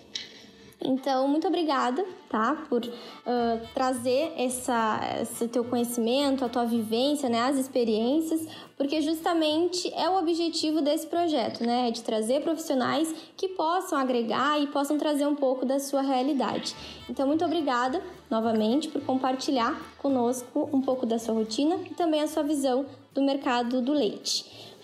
Então, 0.82 1.28
muito 1.28 1.48
obrigada, 1.48 2.06
tá? 2.30 2.66
Por 2.70 2.84
uh, 2.84 3.68
trazer 3.74 4.34
essa, 4.38 5.00
esse 5.22 5.48
teu 5.48 5.64
conhecimento, 5.64 6.44
a 6.44 6.50
tua 6.50 6.66
vivência, 6.66 7.30
né? 7.30 7.42
As 7.42 7.58
experiências, 7.58 8.46
porque 8.78 9.02
justamente 9.02 9.92
é 9.94 10.10
o 10.10 10.18
objetivo 10.18 10.82
desse 10.82 11.08
projeto, 11.08 11.64
né? 11.64 11.88
É 11.88 11.92
de 11.92 12.04
trazer 12.04 12.42
profissionais 12.42 13.14
que 13.38 13.50
possam 13.50 13.98
agregar 13.98 14.62
e 14.62 14.68
possam 14.68 14.98
trazer 14.98 15.26
um 15.26 15.36
pouco 15.36 15.66
da 15.66 15.80
sua 15.80 16.02
realidade. 16.02 16.76
Então, 17.10 17.26
muito 17.26 17.46
obrigada 17.46 18.02
novamente 18.30 18.90
por 18.90 19.02
compartilhar 19.02 19.80
conosco 19.98 20.70
um 20.74 20.82
pouco 20.82 21.06
da 21.06 21.18
sua 21.18 21.34
rotina 21.34 21.78
e 21.90 21.94
também 21.94 22.22
a 22.22 22.28
sua 22.28 22.44
visão 22.44 22.86
do 23.14 23.22
mercado 23.24 23.82
do 23.82 23.94
leite. 23.94 24.75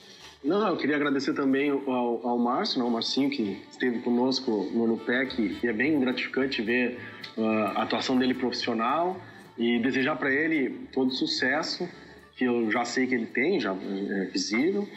Não, 0.43 0.69
eu 0.69 0.77
queria 0.77 0.95
agradecer 0.95 1.33
também 1.33 1.69
ao, 1.69 2.27
ao 2.27 2.37
Márcio, 2.39 2.79
né, 2.79 2.83
ao 2.83 2.89
Marcinho, 2.89 3.29
que 3.29 3.61
esteve 3.69 3.99
conosco 3.99 4.71
no 4.73 4.87
NUPEC, 4.87 5.59
e 5.61 5.67
é 5.67 5.73
bem 5.73 5.99
gratificante 5.99 6.63
ver 6.63 6.99
uh, 7.37 7.43
a 7.75 7.83
atuação 7.83 8.17
dele 8.17 8.33
profissional 8.33 9.21
e 9.55 9.77
desejar 9.79 10.15
para 10.15 10.31
ele 10.31 10.87
todo 10.91 11.11
sucesso, 11.11 11.87
que 12.35 12.45
eu 12.45 12.71
já 12.71 12.83
sei 12.83 13.05
que 13.05 13.13
ele 13.13 13.27
tem, 13.27 13.59
já 13.59 13.71
é 13.73 14.25
visível, 14.25 14.87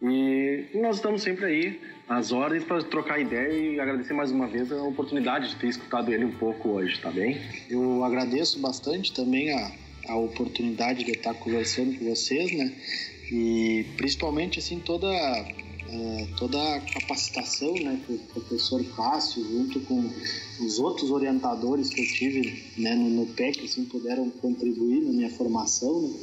e 0.00 0.66
nós 0.74 0.96
estamos 0.96 1.22
sempre 1.22 1.44
aí, 1.44 1.80
às 2.08 2.32
ordens, 2.32 2.64
para 2.64 2.82
trocar 2.82 3.20
ideia 3.20 3.52
e 3.52 3.80
agradecer 3.80 4.14
mais 4.14 4.30
uma 4.30 4.46
vez 4.46 4.72
a 4.72 4.82
oportunidade 4.82 5.50
de 5.50 5.56
ter 5.56 5.68
escutado 5.68 6.10
ele 6.12 6.24
um 6.24 6.32
pouco 6.32 6.70
hoje, 6.70 6.98
tá 6.98 7.10
bem? 7.10 7.40
Eu 7.68 8.02
agradeço 8.04 8.58
bastante 8.58 9.12
também 9.12 9.52
a, 9.52 9.72
a 10.08 10.16
oportunidade 10.16 11.04
de 11.04 11.10
estar 11.10 11.34
conversando 11.34 11.98
com 11.98 12.06
vocês, 12.06 12.52
né? 12.56 12.72
E 13.30 13.86
principalmente 13.96 14.58
assim 14.58 14.78
toda 14.78 15.08
é, 15.94 16.26
toda 16.36 16.60
a 16.76 16.80
capacitação 16.80 17.72
né, 17.74 18.00
que 18.04 18.14
o 18.14 18.18
professor 18.18 18.82
Cássio, 18.96 19.44
junto 19.44 19.80
com 19.80 20.10
os 20.60 20.78
outros 20.78 21.10
orientadores 21.10 21.90
que 21.90 22.00
eu 22.00 22.06
tive 22.06 22.64
né, 22.76 22.94
no, 22.94 23.10
no 23.10 23.26
PEC, 23.26 23.64
assim, 23.64 23.84
puderam 23.84 24.28
contribuir 24.30 25.02
na 25.02 25.12
minha 25.12 25.30
formação. 25.30 26.02
Né? 26.02 26.14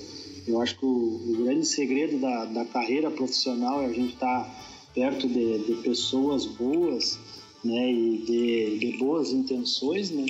Eu 0.48 0.62
acho 0.62 0.78
que 0.78 0.86
o, 0.86 0.90
o, 0.90 1.44
grande 1.44 1.66
segredo 1.66 2.20
da, 2.20 2.46
da 2.46 2.66
carreira 2.66 3.10
profissional 3.12 3.82
é 3.82 3.86
a 3.86 3.94
gente 3.94 4.14
estar 4.14 4.44
tá 4.44 4.66
perto 4.94 5.28
de, 5.28 5.60
de 5.60 5.76
pessoas 5.84 6.46
boas 6.46 7.18
né, 7.64 7.92
e 7.92 8.18
de, 8.26 8.80
de 8.80 8.98
boas 8.98 9.32
intenções, 9.32 10.10
né? 10.10 10.26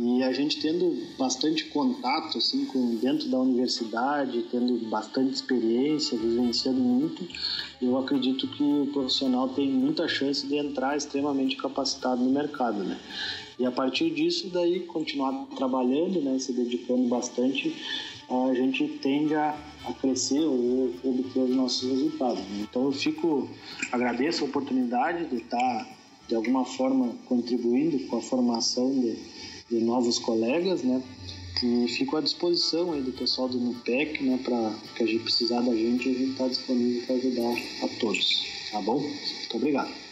E 0.00 0.22
a 0.22 0.32
gente 0.32 0.60
tendo 0.60 0.96
bastante 1.18 1.64
contato 1.64 2.38
assim 2.38 2.64
com 2.66 2.94
dentro 2.94 3.28
da 3.28 3.36
universidade, 3.40 4.46
tendo 4.48 4.88
bastante 4.88 5.34
experiência, 5.34 6.16
vivenciando 6.16 6.80
muito, 6.80 7.26
eu 7.82 7.98
acredito 7.98 8.46
que 8.46 8.62
o 8.62 8.86
profissional 8.92 9.48
tem 9.48 9.68
muita 9.68 10.06
chance 10.06 10.46
de 10.46 10.54
entrar 10.54 10.96
extremamente 10.96 11.56
capacitado 11.56 12.22
no 12.22 12.30
mercado, 12.30 12.84
né? 12.84 12.96
E 13.58 13.66
a 13.66 13.72
partir 13.72 14.10
disso 14.10 14.48
daí 14.50 14.86
continuar 14.86 15.46
trabalhando, 15.56 16.20
né, 16.20 16.38
se 16.38 16.52
dedicando 16.52 17.08
bastante, 17.08 17.74
a 18.30 18.54
gente 18.54 18.86
tende 19.02 19.34
a, 19.34 19.58
a 19.84 19.92
crescer 19.94 20.44
ou 20.44 20.94
obter 21.02 21.40
os 21.40 21.56
nossos 21.56 21.90
resultados. 21.90 22.38
Né? 22.38 22.68
Então 22.70 22.84
eu 22.84 22.92
fico 22.92 23.48
agradeço 23.90 24.44
a 24.44 24.46
oportunidade 24.46 25.24
de 25.24 25.38
estar 25.38 25.98
de 26.28 26.36
alguma 26.36 26.64
forma 26.64 27.16
contribuindo 27.26 27.98
com 28.06 28.18
a 28.18 28.22
formação 28.22 28.92
de 28.92 29.16
de 29.70 29.80
novos 29.80 30.18
colegas, 30.18 30.82
né? 30.82 31.02
E 31.62 31.88
fico 31.88 32.16
à 32.16 32.20
disposição 32.20 32.92
aí 32.92 33.02
do 33.02 33.12
pessoal 33.12 33.48
do 33.48 33.58
NUPEC, 33.58 34.22
né? 34.22 34.38
Para 34.42 34.72
que 34.94 35.02
a 35.02 35.06
gente 35.06 35.24
precisar 35.24 35.60
da 35.60 35.74
gente, 35.74 36.08
a 36.08 36.12
gente 36.12 36.30
está 36.30 36.48
disponível 36.48 37.02
para 37.06 37.16
ajudar 37.16 37.54
a 37.82 37.88
todos, 38.00 38.46
tá 38.70 38.80
bom? 38.80 39.00
Muito 39.00 39.56
obrigado. 39.56 40.07